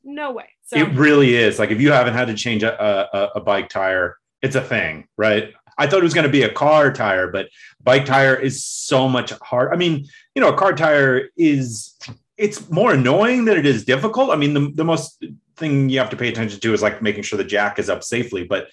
[0.04, 0.50] No way.
[0.66, 1.60] So it really is.
[1.60, 5.08] Like if you haven't had to change a, a, a bike tire, it's a thing,
[5.18, 5.54] right?
[5.78, 7.50] I thought it was going to be a car tire, but
[7.82, 9.74] bike tire is so much hard.
[9.74, 11.96] I mean, you know, a car tire is
[12.38, 14.32] it's more annoying than it is difficult.
[14.32, 15.24] I mean, the, the most
[15.56, 18.04] thing you have to pay attention to is like making sure the jack is up
[18.04, 18.70] safely, but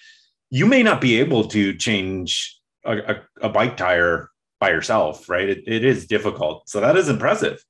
[0.49, 5.49] you may not be able to change a, a, a bike tire by yourself, right?
[5.49, 6.69] It, it is difficult.
[6.69, 7.63] So that is impressive.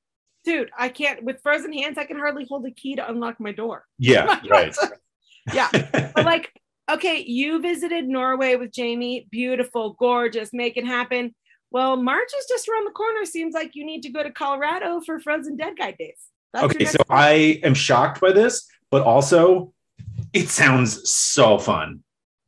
[0.44, 3.52] Dude, I can't with frozen hands, I can hardly hold a key to unlock my
[3.52, 3.86] door.
[4.00, 4.76] Yeah, right.
[5.54, 5.70] yeah.
[5.72, 6.52] But like
[6.90, 9.28] okay, you visited Norway with Jamie.
[9.30, 11.36] Beautiful, gorgeous, make it happen.
[11.72, 13.26] Well, March is just around the corner.
[13.26, 16.18] Seems like you need to go to Colorado for Frozen Dead Guy Days.
[16.54, 19.74] That's okay, so I am shocked by this, but also
[20.34, 22.04] it sounds so fun.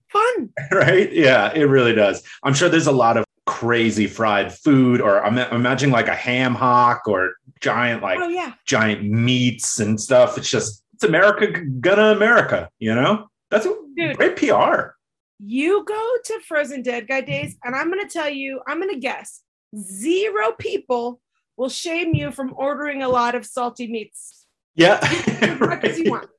[0.09, 0.49] Fun.
[0.71, 1.11] right?
[1.11, 2.21] Yeah, it really does.
[2.43, 6.53] I'm sure there's a lot of crazy fried food, or I'm imagining like a ham
[6.53, 8.53] hock or giant, like oh, yeah.
[8.65, 10.37] giant meats and stuff.
[10.37, 13.29] It's just, it's America gonna America, you know?
[13.53, 14.95] That's a Dude, great PR.
[15.37, 18.93] You go to Frozen Dead Guy Days, and I'm going to tell you, I'm going
[18.93, 19.41] to guess
[19.77, 21.21] zero people
[21.55, 24.47] will shame you from ordering a lot of salty meats.
[24.75, 24.99] Yeah.
[25.57, 25.97] right.
[25.99, 26.29] you want.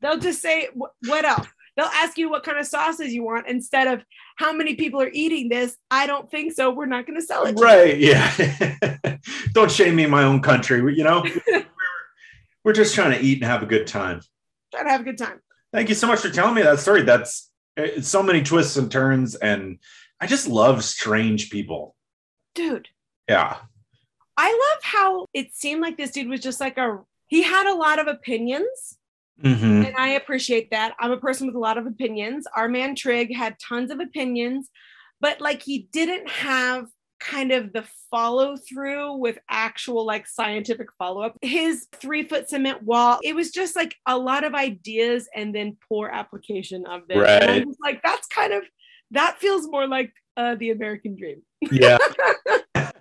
[0.00, 1.48] They'll just say, what else?
[1.76, 4.04] They'll ask you what kind of sauces you want instead of
[4.36, 5.76] how many people are eating this.
[5.90, 6.70] I don't think so.
[6.70, 7.58] We're not going to sell it.
[7.58, 7.98] Right.
[7.98, 9.18] Yeah.
[9.52, 10.78] don't shame me in my own country.
[10.96, 11.66] You know, we're,
[12.62, 14.20] we're just trying to eat and have a good time.
[14.72, 15.40] Trying to have a good time.
[15.76, 17.02] Thank you so much for telling me that story.
[17.02, 17.50] That's
[18.00, 19.78] so many twists and turns, and
[20.18, 21.94] I just love strange people.
[22.54, 22.88] Dude.
[23.28, 23.58] Yeah.
[24.38, 27.74] I love how it seemed like this dude was just like a he had a
[27.74, 28.96] lot of opinions.
[29.42, 29.84] Mm-hmm.
[29.84, 30.94] And I appreciate that.
[30.98, 32.46] I'm a person with a lot of opinions.
[32.56, 34.70] Our man Trig had tons of opinions,
[35.20, 36.86] but like he didn't have
[37.18, 41.36] kind of the follow through with actual like scientific follow up.
[41.42, 45.76] His three foot cement wall, it was just like a lot of ideas and then
[45.88, 47.18] poor application of them.
[47.18, 47.42] Right.
[47.42, 48.62] And I'm just like, that's kind of,
[49.12, 51.42] that feels more like uh, the American dream.
[51.70, 51.98] Yeah.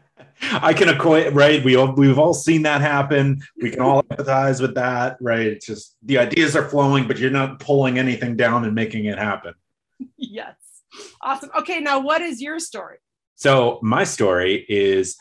[0.41, 1.63] I can equate, right?
[1.63, 3.41] We all, we've all seen that happen.
[3.61, 5.47] We can all empathize with that, right?
[5.47, 9.17] It's just the ideas are flowing, but you're not pulling anything down and making it
[9.17, 9.53] happen.
[10.17, 10.55] Yes.
[11.21, 11.49] Awesome.
[11.57, 12.97] Okay, now what is your story?
[13.35, 15.17] So my story is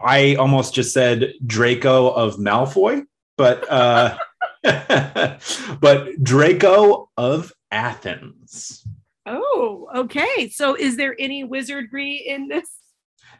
[0.00, 3.04] I almost just said Draco of Malfoy,
[3.36, 4.16] but uh
[5.80, 8.86] but Draco of Athens.
[9.26, 10.50] Oh, okay.
[10.50, 12.68] So is there any wizardry in this?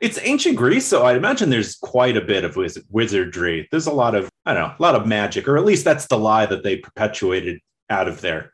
[0.00, 3.68] It's ancient Greece, so I imagine there's quite a bit of wiz- wizardry.
[3.70, 6.06] There's a lot of, I don't know, a lot of magic, or at least that's
[6.06, 8.52] the lie that they perpetuated out of there.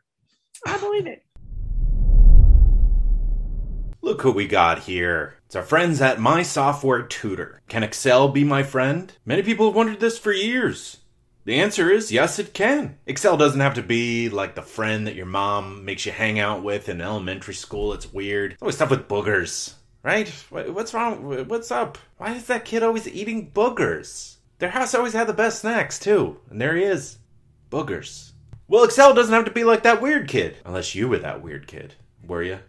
[0.67, 1.23] I believe it.
[4.03, 5.35] Look who we got here.
[5.45, 7.61] It's our friends at My Software Tutor.
[7.67, 9.13] Can Excel be my friend?
[9.25, 10.97] Many people have wondered this for years.
[11.45, 12.97] The answer is yes, it can.
[13.05, 16.63] Excel doesn't have to be like the friend that your mom makes you hang out
[16.63, 17.93] with in elementary school.
[17.93, 18.53] It's weird.
[18.53, 20.27] It's always stuff with boogers, right?
[20.49, 21.47] What's wrong?
[21.47, 21.99] What's up?
[22.17, 24.37] Why is that kid always eating boogers?
[24.57, 26.39] Their house always had the best snacks, too.
[26.49, 27.19] And there he is.
[27.69, 28.31] Boogers.
[28.67, 30.57] Well, Excel doesn't have to be like that weird kid.
[30.65, 31.93] Unless you were that weird kid.
[32.25, 32.59] Were you?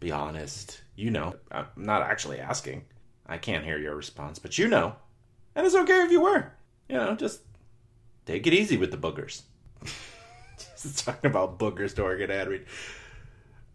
[0.00, 0.82] Be honest.
[0.94, 1.36] You know.
[1.50, 2.84] I'm not actually asking.
[3.26, 4.96] I can't hear your response, but you know.
[5.54, 6.52] And it's okay if you were.
[6.88, 7.40] You know, just
[8.24, 9.42] take it easy with the boogers.
[10.82, 12.66] just talking about boogers to Oregon ad read.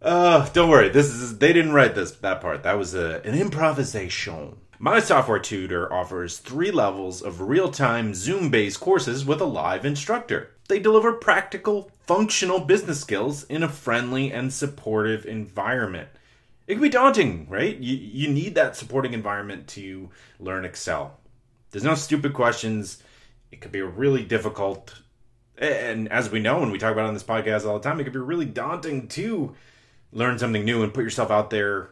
[0.00, 0.88] Uh, don't worry.
[0.88, 2.62] This is they didn't write this that part.
[2.62, 4.56] That was a, an improvisation.
[4.78, 10.51] My software tutor offers three levels of real-time Zoom-based courses with a live instructor.
[10.72, 16.08] They deliver practical, functional business skills in a friendly and supportive environment
[16.66, 17.76] it can be daunting, right?
[17.76, 21.18] You you need that supporting environment to learn Excel.
[21.70, 23.02] There's no stupid questions.
[23.50, 24.94] It could be really difficult,
[25.58, 28.04] and as we know, and we talk about on this podcast all the time, it
[28.04, 29.54] could be really daunting to
[30.12, 31.90] learn something new and put yourself out there.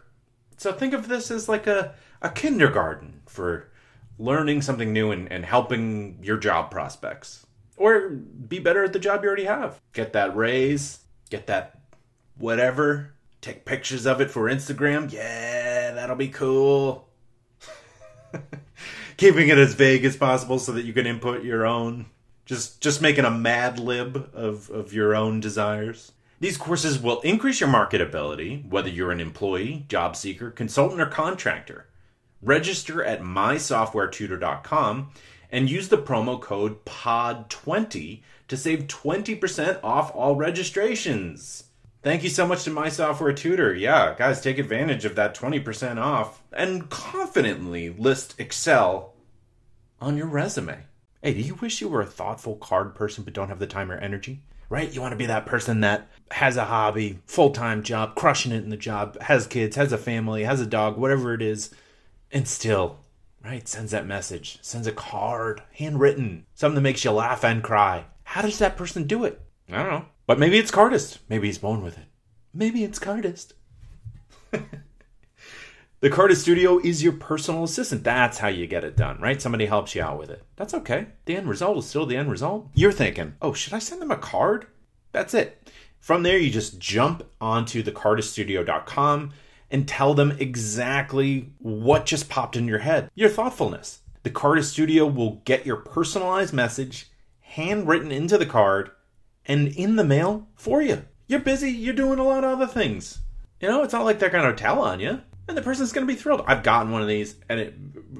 [0.56, 3.68] So think of this as like a a kindergarten for
[4.18, 7.46] learning something new and, and helping your job prospects.
[7.80, 9.80] Or be better at the job you already have.
[9.94, 10.98] Get that raise,
[11.30, 11.80] get that
[12.36, 15.10] whatever take pictures of it for Instagram.
[15.10, 17.08] Yeah, that'll be cool.
[19.16, 22.06] Keeping it as vague as possible so that you can input your own.
[22.46, 26.12] Just just making a mad lib of, of your own desires.
[26.40, 31.86] These courses will increase your marketability, whether you're an employee, job seeker, consultant, or contractor.
[32.40, 35.10] Register at mysoftwaretutor.com
[35.52, 41.64] and use the promo code POD20 to save 20% off all registrations.
[42.02, 43.74] Thank you so much to My Software Tutor.
[43.74, 49.12] Yeah, guys, take advantage of that 20% off and confidently list Excel
[50.00, 50.84] on your resume.
[51.22, 53.92] Hey, do you wish you were a thoughtful card person but don't have the time
[53.92, 54.40] or energy?
[54.70, 54.90] Right?
[54.90, 58.64] You want to be that person that has a hobby, full time job, crushing it
[58.64, 61.70] in the job, has kids, has a family, has a dog, whatever it is,
[62.32, 62.99] and still,
[63.44, 68.04] right, sends that message, sends a card, handwritten, something that makes you laugh and cry.
[68.24, 69.40] How does that person do it?
[69.70, 70.04] I don't know.
[70.26, 71.18] But maybe it's Cardist.
[71.28, 72.04] Maybe he's born with it.
[72.52, 73.54] Maybe it's Cardist.
[74.50, 78.04] the Cardist Studio is your personal assistant.
[78.04, 79.40] That's how you get it done, right?
[79.40, 80.44] Somebody helps you out with it.
[80.56, 81.06] That's okay.
[81.24, 82.68] The end result is still the end result.
[82.74, 84.66] You're thinking, oh, should I send them a card?
[85.12, 85.70] That's it.
[85.98, 89.32] From there, you just jump onto the thecardiststudio.com
[89.70, 93.10] and tell them exactly what just popped in your head.
[93.14, 94.00] Your thoughtfulness.
[94.22, 98.90] The Cardist Studio will get your personalized message handwritten into the card
[99.46, 101.04] and in the mail for you.
[101.26, 103.18] You're busy, you're doing a lot of other things.
[103.60, 105.20] You know, it's not like they're going to tell on you.
[105.48, 106.44] And the person's going to be thrilled.
[106.46, 107.74] I've gotten one of these and it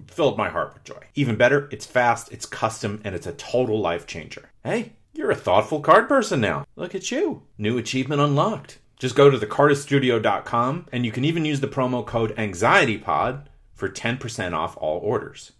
[0.08, 1.04] filled my heart with joy.
[1.14, 4.50] Even better, it's fast, it's custom, and it's a total life changer.
[4.64, 6.66] Hey, you're a thoughtful card person now.
[6.74, 7.42] Look at you.
[7.56, 8.79] New achievement unlocked.
[9.00, 14.52] Just go to thecardiststudio.com and you can even use the promo code AnxietyPod for 10%
[14.52, 15.52] off all orders.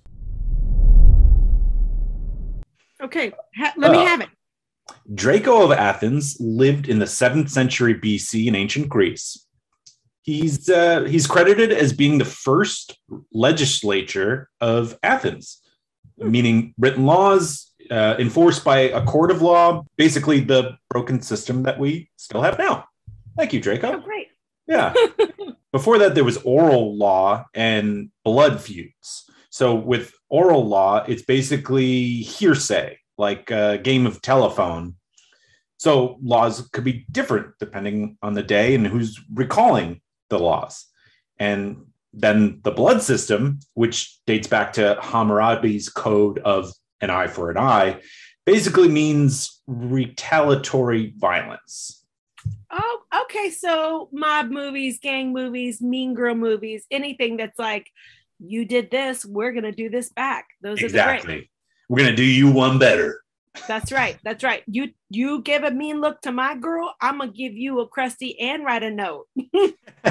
[3.02, 4.28] Okay, ha- let uh, me have it.
[5.14, 9.46] Draco of Athens lived in the 7th century BC in ancient Greece.
[10.20, 12.98] He's uh, he's credited as being the first
[13.32, 15.62] legislature of Athens,
[16.18, 21.78] meaning written laws uh, enforced by a court of law, basically the broken system that
[21.78, 22.84] we still have now.
[23.40, 23.94] Thank you, Draco.
[23.94, 24.26] Oh, great.
[24.66, 24.92] Yeah.
[25.72, 29.24] Before that, there was oral law and blood feuds.
[29.48, 34.96] So with oral law, it's basically hearsay like a game of telephone.
[35.78, 40.84] So laws could be different depending on the day and who's recalling the laws.
[41.38, 47.50] And then the blood system, which dates back to Hammurabi's code of an eye for
[47.50, 48.02] an eye,
[48.44, 51.99] basically means retaliatory violence.
[52.70, 53.50] Oh, okay.
[53.50, 57.90] So mob movies, gang movies, mean girl movies, anything that's like,
[58.38, 60.46] you did this, we're gonna do this back.
[60.62, 61.00] Those exactly.
[61.00, 61.50] are exactly.
[61.88, 63.20] We're gonna do you one better.
[63.66, 64.16] That's right.
[64.24, 64.62] That's right.
[64.66, 68.38] You you give a mean look to my girl, I'm gonna give you a crusty
[68.40, 69.26] and write a note.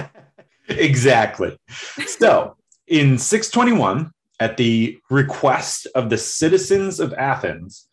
[0.68, 1.58] exactly.
[2.06, 2.58] So
[2.88, 7.88] in 621, at the request of the citizens of Athens,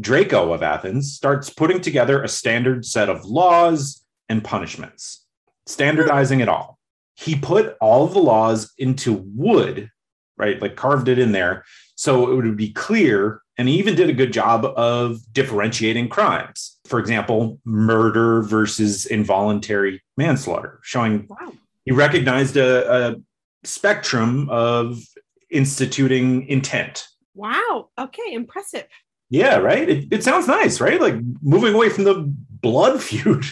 [0.00, 5.24] Draco of Athens starts putting together a standard set of laws and punishments,
[5.66, 6.78] standardizing it all.
[7.14, 9.90] He put all of the laws into wood,
[10.36, 10.60] right?
[10.62, 11.64] Like carved it in there
[11.98, 13.42] so it would be clear.
[13.56, 16.78] And he even did a good job of differentiating crimes.
[16.84, 21.52] For example, murder versus involuntary manslaughter, showing wow.
[21.84, 23.16] he recognized a, a
[23.64, 25.02] spectrum of
[25.50, 27.08] instituting intent.
[27.34, 27.88] Wow.
[27.98, 28.32] Okay.
[28.32, 28.86] Impressive.
[29.30, 29.88] Yeah, right.
[29.88, 31.00] It, it sounds nice, right?
[31.00, 32.24] Like moving away from the
[32.62, 33.44] blood feud.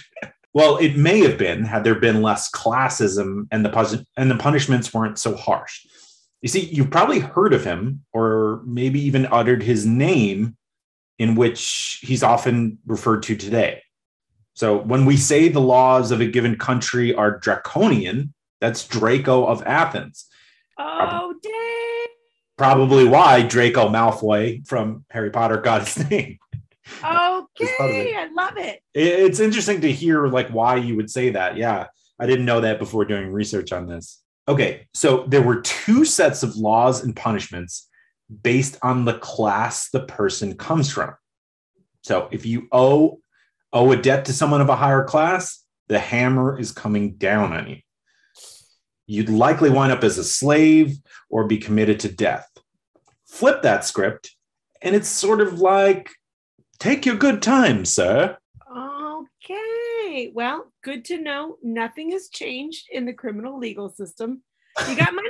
[0.54, 4.94] well, it may have been had there been less classism and the and the punishments
[4.94, 5.86] weren't so harsh.
[6.42, 10.56] You see, you've probably heard of him or maybe even uttered his name
[11.18, 13.82] in which he's often referred to today.
[14.54, 19.62] So when we say the laws of a given country are draconian, that's Draco of
[19.66, 20.26] Athens.
[20.78, 21.65] Oh, dang.
[22.56, 26.38] Probably why Draco Malfoy from Harry Potter got his name.
[27.04, 28.80] Okay, I love it.
[28.94, 31.56] It's interesting to hear like why you would say that.
[31.56, 31.86] Yeah,
[32.18, 34.22] I didn't know that before doing research on this.
[34.48, 37.88] Okay, so there were two sets of laws and punishments
[38.42, 41.14] based on the class the person comes from.
[42.02, 43.20] So if you owe
[43.72, 47.68] owe a debt to someone of a higher class, the hammer is coming down on
[47.68, 47.78] you
[49.06, 50.96] you'd likely wind up as a slave
[51.30, 52.48] or be committed to death.
[53.26, 54.36] Flip that script,
[54.82, 56.10] and it's sort of like
[56.78, 58.36] take your good time, sir.
[59.48, 60.30] Okay.
[60.34, 61.56] Well, good to know.
[61.62, 64.42] Nothing has changed in the criminal legal system.
[64.88, 65.28] You got money?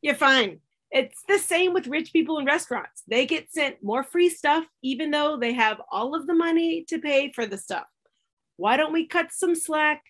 [0.00, 0.60] You're fine.
[0.90, 3.02] It's the same with rich people in restaurants.
[3.08, 6.98] They get sent more free stuff, even though they have all of the money to
[6.98, 7.86] pay for the stuff.
[8.56, 10.02] Why don't we cut some slack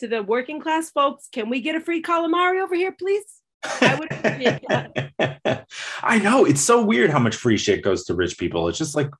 [0.00, 3.24] to the working class folks, can we get a free calamari over here, please?
[3.62, 4.08] I would
[6.02, 8.68] I know it's so weird how much free shit goes to rich people.
[8.68, 9.10] It's just like,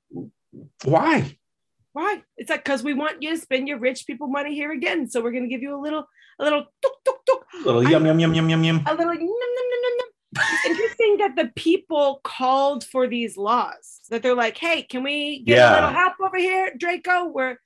[0.85, 1.37] why?
[1.93, 2.23] Why?
[2.37, 5.09] It's like because we want you to spend your rich people money here again.
[5.09, 6.07] So we're gonna give you a little,
[6.39, 7.45] a little, tuk, tuk, tuk.
[7.55, 8.83] a little yum yum yum yum yum yum.
[8.87, 10.09] A little yum yum yum yum yum.
[10.37, 14.01] It's interesting that the people called for these laws.
[14.09, 15.73] That they're like, hey, can we get yeah.
[15.73, 17.27] a little help over here, Draco?
[17.27, 17.59] We're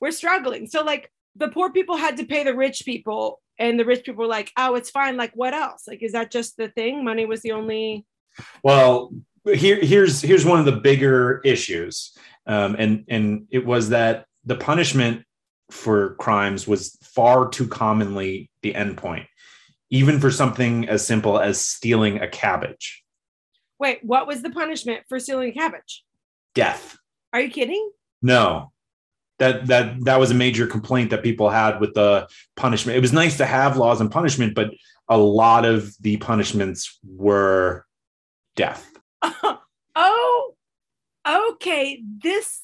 [0.00, 0.66] we're struggling.
[0.66, 1.10] So like
[1.40, 4.52] the poor people had to pay the rich people and the rich people were like
[4.56, 5.88] oh it's fine like what else?
[5.88, 7.04] Like is that just the thing?
[7.04, 8.06] Money was the only
[8.62, 9.12] well
[9.44, 12.16] here here's here's one of the bigger issues
[12.46, 15.24] um, and and it was that the punishment
[15.70, 19.26] for crimes was far too commonly the endpoint
[19.88, 23.02] even for something as simple as stealing a cabbage.
[23.78, 26.04] Wait what was the punishment for stealing a cabbage?
[26.54, 26.98] Death.
[27.32, 27.90] Are you kidding?
[28.20, 28.72] No
[29.40, 32.96] that that that was a major complaint that people had with the punishment.
[32.96, 34.70] It was nice to have laws and punishment, but
[35.08, 37.86] a lot of the punishments were
[38.54, 38.86] death.
[39.96, 40.54] oh,
[41.26, 42.02] okay.
[42.22, 42.62] This.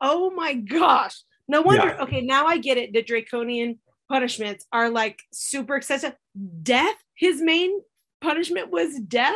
[0.00, 1.16] Oh my gosh!
[1.48, 1.88] No wonder.
[1.88, 2.02] Yeah.
[2.04, 2.92] Okay, now I get it.
[2.92, 6.14] The draconian punishments are like super excessive.
[6.62, 6.96] Death.
[7.14, 7.80] His main
[8.20, 9.34] punishment was death.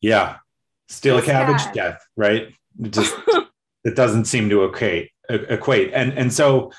[0.00, 0.38] Yeah,
[0.88, 1.74] steal That's a cabbage, bad.
[1.74, 2.06] death.
[2.16, 2.48] Right.
[2.82, 3.14] It just
[3.84, 5.92] it doesn't seem to okay equate.
[5.94, 6.72] And and so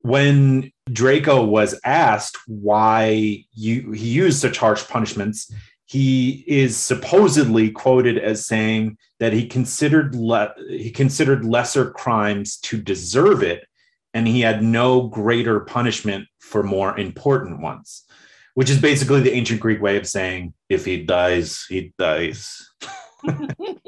[0.00, 5.52] when Draco was asked why you he used such harsh punishments,
[5.86, 12.80] he is supposedly quoted as saying that he considered le- he considered lesser crimes to
[12.80, 13.66] deserve it,
[14.14, 18.04] and he had no greater punishment for more important ones,
[18.54, 22.70] which is basically the ancient Greek way of saying if he dies, he dies.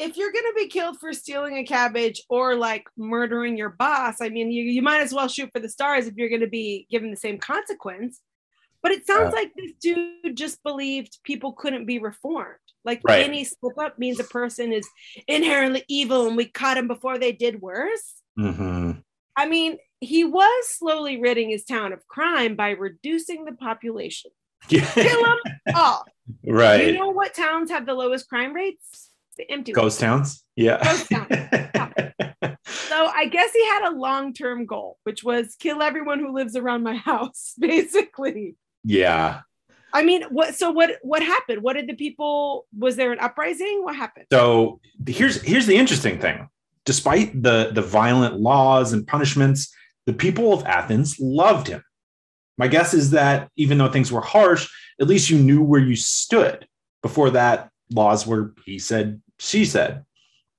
[0.00, 4.22] if you're going to be killed for stealing a cabbage or like murdering your boss,
[4.22, 6.48] I mean, you, you might as well shoot for the stars if you're going to
[6.48, 8.20] be given the same consequence.
[8.82, 12.56] But it sounds like this dude just believed people couldn't be reformed.
[12.82, 13.22] Like right.
[13.22, 14.88] any slip up means a person is
[15.28, 18.14] inherently evil and we caught him before they did worse.
[18.38, 18.92] Mm-hmm.
[19.36, 24.30] I mean, he was slowly ridding his town of crime by reducing the population.
[24.68, 25.38] Kill them
[25.74, 26.04] all.
[26.46, 26.86] Right.
[26.86, 29.09] You know what towns have the lowest crime rates?
[29.36, 30.42] The empty ghost ones.
[30.42, 30.44] towns.
[30.56, 30.82] Yeah.
[30.82, 31.28] Ghost towns.
[32.66, 36.56] so I guess he had a long term goal, which was kill everyone who lives
[36.56, 38.56] around my house, basically.
[38.84, 39.40] Yeah.
[39.92, 40.54] I mean, what?
[40.54, 40.98] So what?
[41.02, 41.62] What happened?
[41.62, 42.66] What did the people?
[42.78, 43.80] Was there an uprising?
[43.82, 44.26] What happened?
[44.32, 46.48] So here's here's the interesting thing.
[46.84, 49.74] Despite the the violent laws and punishments,
[50.06, 51.82] the people of Athens loved him.
[52.56, 54.68] My guess is that even though things were harsh,
[55.00, 56.66] at least you knew where you stood.
[57.02, 60.04] Before that, laws were he said, she said.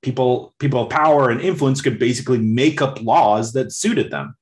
[0.01, 4.35] People people of power and influence could basically make up laws that suited them.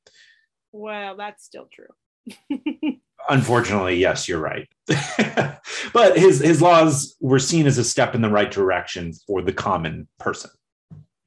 [0.71, 2.99] Well, that's still true.
[3.29, 4.69] Unfortunately, yes, you're right.
[5.93, 9.53] but his his laws were seen as a step in the right direction for the
[9.53, 10.51] common person.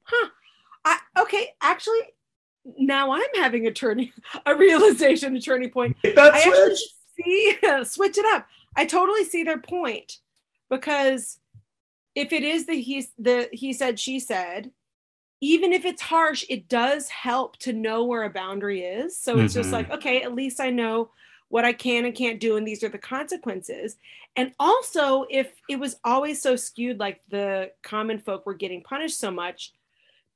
[0.03, 0.29] Huh.
[0.85, 2.01] I, okay, actually,
[2.77, 4.11] now I'm having a turning
[4.45, 5.95] a realization, a turning point.
[6.03, 6.75] That's I actually
[7.15, 8.47] see switch it up.
[8.75, 10.17] I totally see their point
[10.69, 11.39] because
[12.15, 14.71] if it is the he the he said she said,
[15.41, 19.17] even if it's harsh, it does help to know where a boundary is.
[19.17, 19.61] So it's mm-hmm.
[19.61, 21.11] just like, okay, at least I know
[21.49, 23.97] what I can and can't do, and these are the consequences.
[24.35, 29.19] And also, if it was always so skewed, like the common folk were getting punished
[29.19, 29.73] so much,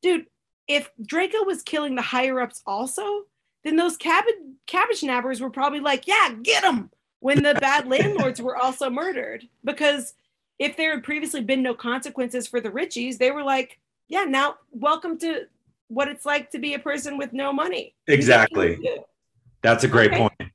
[0.02, 0.28] dude,
[0.68, 3.24] if Draco was killing the higher ups also,
[3.64, 8.42] then those cabbage cabbage nabbers were probably like, yeah, get them when the bad landlords
[8.42, 9.48] were also murdered.
[9.64, 10.14] Because
[10.60, 14.56] if there had previously been no consequences for the Richies, they were like, yeah, now
[14.72, 15.46] welcome to
[15.88, 17.96] what it's like to be a person with no money.
[18.08, 18.80] Exactly.
[19.62, 20.20] That's a great okay.
[20.20, 20.52] point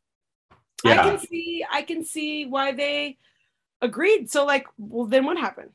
[0.84, 1.00] yeah.
[1.00, 3.18] I can see I can see why they
[3.80, 4.30] agreed.
[4.30, 5.70] So like, well, then what happened?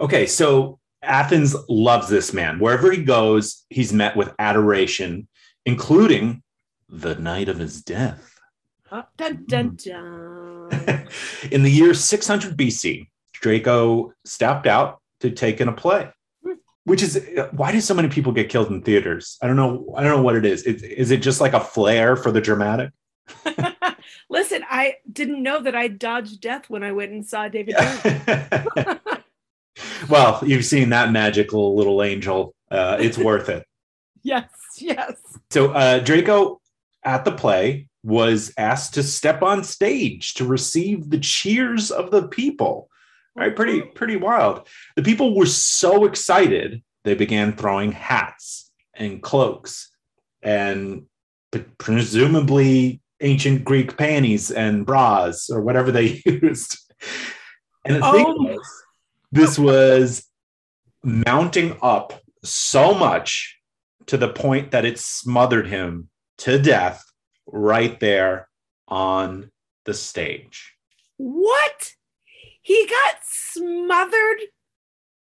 [0.00, 2.58] Okay, so Athens loves this man.
[2.58, 5.28] Wherever he goes, he's met with adoration,
[5.64, 6.42] including
[6.88, 8.40] the night of his death.
[8.90, 11.08] Oh, dun, dun, dun.
[11.50, 13.08] In the year 600 BC,
[13.40, 16.08] Draco stepped out to take in a play.
[16.44, 16.52] Hmm.
[16.84, 19.38] Which is why do so many people get killed in theaters?
[19.42, 19.92] I don't know.
[19.96, 20.62] I don't know what it is.
[20.62, 22.90] Is, is it just like a flair for the dramatic?
[24.28, 27.76] Listen, I didn't know that I dodged death when I went and saw David
[30.08, 32.54] well, you've seen that magical little angel.
[32.70, 33.66] Uh, it's worth it.
[34.22, 35.14] Yes, yes.
[35.50, 36.60] So uh, Draco
[37.04, 42.28] at the play was asked to step on stage to receive the cheers of the
[42.28, 42.88] people.
[43.36, 44.66] Right, pretty pretty wild.
[44.96, 49.90] The people were so excited they began throwing hats and cloaks
[50.42, 51.06] and
[51.78, 56.78] presumably ancient Greek panties and bras or whatever they used.
[57.84, 58.12] And the oh.
[58.12, 58.84] thing was,
[59.32, 60.26] this was
[61.04, 63.58] mounting up so much
[64.06, 66.08] to the point that it smothered him
[66.38, 67.04] to death
[67.46, 68.48] right there
[68.88, 69.50] on
[69.84, 70.74] the stage.
[71.16, 71.92] What?
[72.66, 74.40] He got smothered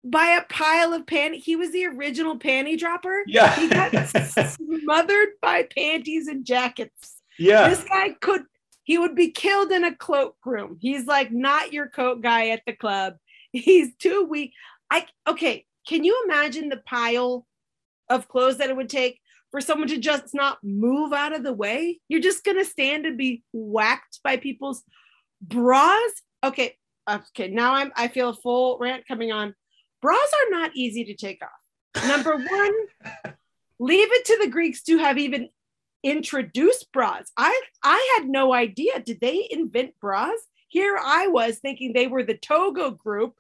[0.05, 1.45] by a pile of panties.
[1.45, 3.25] He was the original panty dropper.
[3.27, 3.53] Yeah.
[3.57, 3.91] He got
[4.71, 7.21] smothered by panties and jackets.
[7.41, 7.69] Yeah.
[7.69, 8.43] This guy could
[8.85, 10.79] he would be killed in a cloakroom.
[10.81, 13.17] He's like not your coat guy at the club.
[13.53, 14.53] He's too weak.
[14.89, 17.45] I okay, can you imagine the pile
[18.09, 19.19] of clothes that it would take
[19.51, 21.99] for someone to just not move out of the way?
[22.07, 24.85] You're just gonna stand and be whacked by people's
[25.41, 26.13] bras.
[26.45, 26.77] Okay,
[27.09, 27.49] okay.
[27.49, 29.55] Now I'm I feel a full rant coming on.
[30.01, 32.07] Bras are not easy to take off.
[32.07, 32.75] Number one,
[33.79, 35.49] leave it to the Greeks to have even
[36.03, 37.31] introduced bras.
[37.37, 39.01] I I had no idea.
[39.01, 40.39] Did they invent bras?
[40.69, 43.35] Here I was thinking they were the Togo group,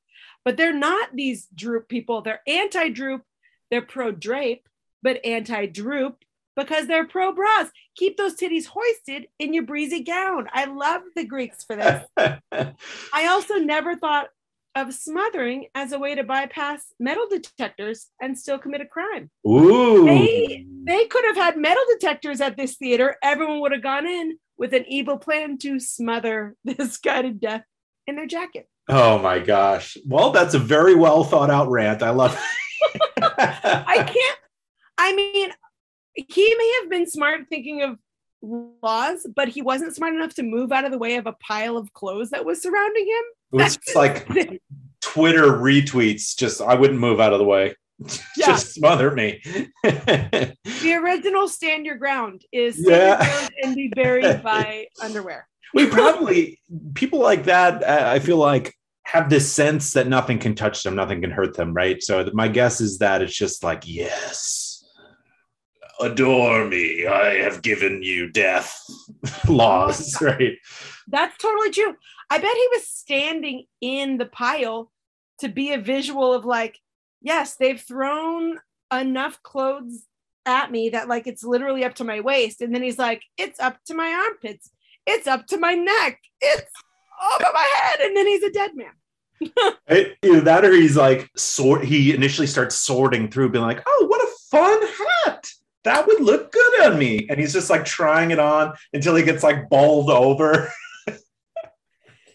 [0.45, 2.21] but they're not these droop people.
[2.21, 3.23] They're anti-droop.
[3.71, 4.69] They're pro-drape,
[5.03, 6.19] but anti-droop
[6.57, 7.69] because they're pro bras.
[7.97, 10.49] Keep those titties hoisted in your breezy gown.
[10.53, 12.07] I love the Greeks for this.
[13.13, 14.29] I also never thought
[14.75, 19.31] of smothering as a way to bypass metal detectors and still commit a crime.
[19.47, 20.07] Ooh.
[20.07, 23.17] They, they could have had metal detectors at this theater.
[23.23, 27.65] Everyone would have gone in with an evil plan to smother this guy to death
[28.07, 28.69] in their jacket.
[28.89, 29.97] Oh my gosh.
[30.07, 32.03] Well, that's a very well thought out rant.
[32.03, 32.37] I love
[33.23, 34.39] I can't,
[34.99, 35.51] I mean,
[36.15, 37.99] he may have been smart thinking of
[38.43, 41.77] laws, but he wasn't smart enough to move out of the way of a pile
[41.77, 43.61] of clothes that was surrounding him.
[43.61, 44.27] It was like
[45.01, 46.37] Twitter retweets.
[46.37, 47.75] Just I wouldn't move out of the way.
[48.37, 48.47] Yeah.
[48.47, 49.41] just smother me.
[49.85, 53.49] the original stand your ground is yeah.
[53.63, 55.47] and be buried by underwear.
[55.73, 56.59] We probably
[56.95, 57.85] people like that.
[57.85, 61.57] Uh, I feel like have this sense that nothing can touch them, nothing can hurt
[61.57, 62.03] them, right?
[62.03, 64.62] So my guess is that it's just like yes,
[66.01, 67.07] adore me.
[67.07, 68.81] I have given you death
[69.49, 70.59] laws, right?
[71.09, 71.95] That's totally true.
[72.31, 74.91] I bet he was standing in the pile
[75.39, 76.79] to be a visual of like,
[77.21, 78.59] yes, they've thrown
[78.93, 80.07] enough clothes
[80.45, 82.61] at me that like it's literally up to my waist.
[82.61, 84.71] And then he's like, it's up to my armpits.
[85.07, 86.21] It's up to my neck.
[86.41, 86.71] It's
[87.35, 88.93] over my head, and then he's a dead man.
[89.89, 94.07] it, either that or he's like sort he initially starts sorting through being like oh
[94.09, 95.12] what a fun hat
[95.85, 99.23] that would look good on me and he's just like trying it on until he
[99.23, 100.73] gets like bowled over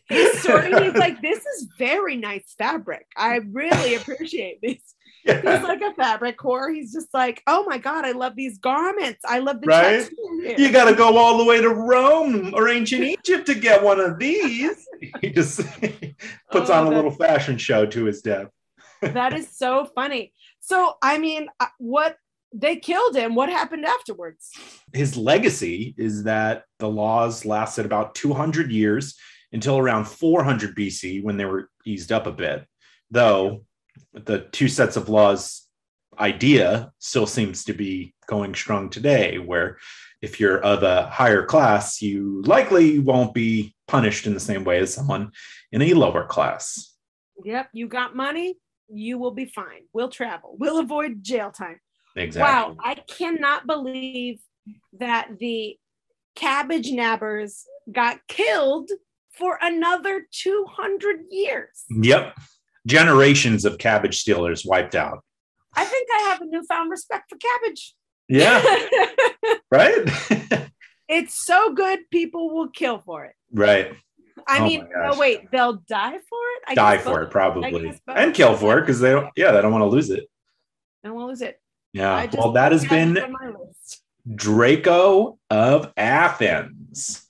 [0.09, 4.95] he's sorting he's like this is very nice fabric i really appreciate this
[5.27, 5.57] yeah.
[5.57, 6.73] he's like a fabric whore.
[6.73, 9.19] He's just like, oh my god, I love these garments.
[9.25, 10.09] I love the right.
[10.57, 13.99] You got to go all the way to Rome or ancient Egypt to get one
[13.99, 14.85] of these.
[15.21, 15.57] He just
[16.51, 18.47] puts oh, on a little fashion show to his death.
[19.01, 20.33] that is so funny.
[20.59, 22.17] So, I mean, uh, what
[22.59, 23.35] they killed him.
[23.35, 24.51] What happened afterwards?
[24.93, 29.15] His legacy is that the laws lasted about 200 years
[29.51, 32.65] until around 400 BC when they were eased up a bit.
[33.11, 33.63] Though
[34.13, 35.67] the two sets of laws
[36.19, 39.77] idea still seems to be going strong today, where
[40.21, 44.79] if you're of a higher class, you likely won't be punished in the same way
[44.79, 45.31] as someone
[45.71, 46.95] in a lower class.
[47.43, 48.55] Yep, you got money,
[48.89, 49.83] you will be fine.
[49.93, 50.55] We'll travel.
[50.59, 51.79] We'll avoid jail time.
[52.17, 52.75] Exactly.
[52.75, 54.39] Wow, I cannot believe
[54.99, 55.77] that the
[56.35, 58.89] cabbage nabbers got killed
[59.31, 61.85] for another 200 years.
[61.89, 62.35] Yep
[62.87, 65.23] generations of cabbage stealers wiped out.
[65.75, 67.93] I think I have a newfound respect for cabbage.
[68.27, 68.63] Yeah.
[69.71, 70.57] right?
[71.07, 73.35] it's so good, people will kill for it.
[73.53, 73.93] Right.
[74.47, 76.63] I oh mean, oh wait, they'll die for it?
[76.67, 77.27] I die for both.
[77.27, 77.99] it, probably.
[78.07, 80.25] And kill for it because they don't, yeah, they don't want to lose it.
[81.03, 81.59] I don't want to lose it.
[81.97, 82.27] Yeah.
[82.33, 83.17] Well, that has been
[84.35, 87.25] Draco of Athens.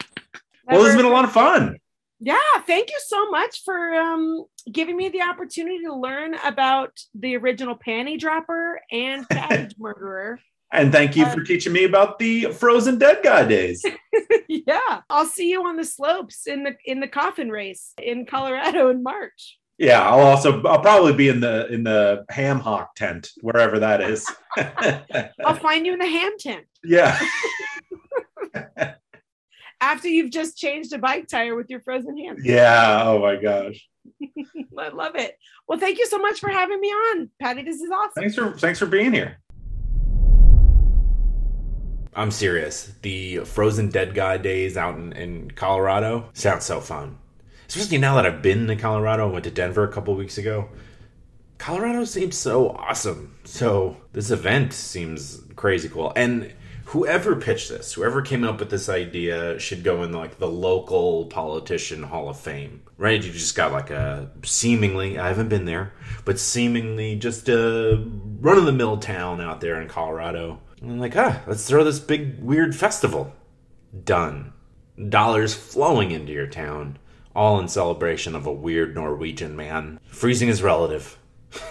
[0.66, 1.78] Well, it's been a lot of fun.
[2.20, 7.38] Yeah, thank you so much for um, giving me the opportunity to learn about the
[7.38, 10.40] original panty dropper and cabbage murderer.
[10.74, 13.86] And thank you for uh, teaching me about the frozen dead guy days.
[14.50, 18.90] yeah, I'll see you on the slopes in the in the coffin race in Colorado
[18.90, 19.58] in March.
[19.78, 24.02] Yeah, I'll also I'll probably be in the in the ham hock tent wherever that
[24.02, 24.26] is.
[25.46, 26.66] I'll find you in the ham tent.
[26.84, 27.20] Yeah.
[29.80, 32.38] After you've just changed a bike tire with your frozen ham.
[32.42, 33.04] Yeah.
[33.04, 33.88] Oh my gosh.
[34.80, 35.38] I love it.
[35.68, 37.62] Well, thank you so much for having me on, Patty.
[37.62, 38.14] This is awesome.
[38.16, 39.38] Thanks for thanks for being here.
[42.16, 42.94] I'm serious.
[43.04, 47.20] The frozen dead guy days out in, in Colorado sounds so fun.
[47.68, 49.30] Especially now that I've been to Colorado.
[49.30, 50.70] I went to Denver a couple weeks ago.
[51.58, 53.36] Colorado seems so awesome.
[53.44, 56.14] So this event seems crazy cool.
[56.16, 56.54] And
[56.86, 61.26] whoever pitched this, whoever came up with this idea, should go in like the local
[61.26, 63.22] politician hall of fame, right?
[63.22, 65.94] You just got like a seemingly, I haven't been there,
[66.24, 68.02] but seemingly just a
[68.40, 70.62] run of the mill town out there in Colorado.
[70.82, 73.34] And I'm like, ah, let's throw this big weird festival.
[74.04, 74.54] Done.
[75.10, 76.98] Dollars flowing into your town,
[77.38, 81.18] all in celebration of a weird Norwegian man freezing his relative.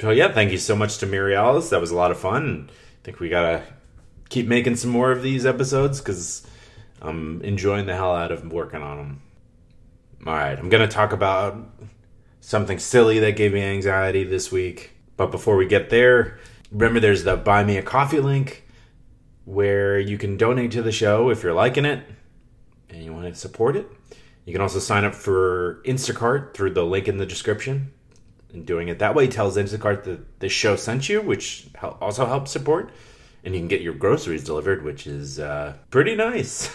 [0.00, 1.70] So yeah, thank you so much to Mirialis.
[1.70, 2.68] That was a lot of fun.
[2.68, 3.62] I think we gotta
[4.28, 6.46] keep making some more of these episodes because
[7.00, 9.22] I'm enjoying the hell out of working on them.
[10.26, 11.56] All right, I'm gonna talk about
[12.40, 14.90] something silly that gave me anxiety this week.
[15.16, 16.38] But before we get there,
[16.70, 18.68] remember there's the Buy Me a Coffee link
[19.46, 22.04] where you can donate to the show if you're liking it
[23.26, 23.86] and support it.
[24.44, 27.92] You can also sign up for Instacart through the link in the description
[28.54, 32.50] and doing it that way tells Instacart that the show sent you, which also helps
[32.50, 32.90] support.
[33.44, 36.74] And you can get your groceries delivered, which is uh, pretty nice.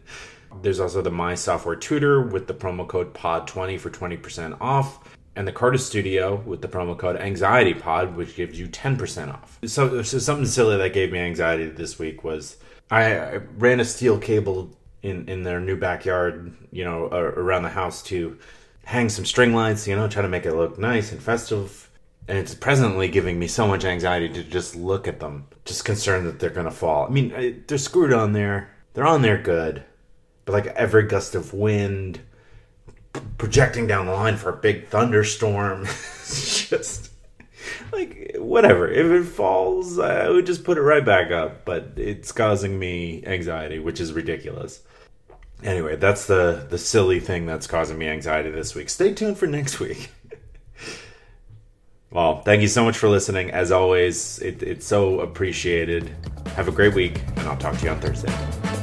[0.62, 5.12] There's also the My Software Tutor with the promo code POD20 for 20% off.
[5.34, 9.58] And the Cardist Studio with the promo code Anxiety Pod, which gives you 10% off.
[9.66, 14.18] So, so something silly that gave me anxiety this week was I ran a steel
[14.18, 18.38] cable in, in their new backyard, you know, around the house to
[18.84, 21.90] hang some string lights, you know, try to make it look nice and festive.
[22.26, 26.26] And it's presently giving me so much anxiety to just look at them, just concerned
[26.26, 27.06] that they're to fall.
[27.06, 29.84] I mean, they're screwed on there, they're on there good,
[30.46, 32.20] but like every gust of wind
[33.36, 37.10] projecting down the line for a big thunderstorm, it's just
[37.92, 38.88] like whatever.
[38.88, 43.22] If it falls, I would just put it right back up, but it's causing me
[43.26, 44.80] anxiety, which is ridiculous
[45.64, 48.88] anyway, that's the the silly thing that's causing me anxiety this week.
[48.88, 50.10] Stay tuned for next week.
[52.10, 53.50] well, thank you so much for listening.
[53.50, 56.14] As always, it, it's so appreciated.
[56.56, 58.73] Have a great week, and I'll talk to you on Thursday.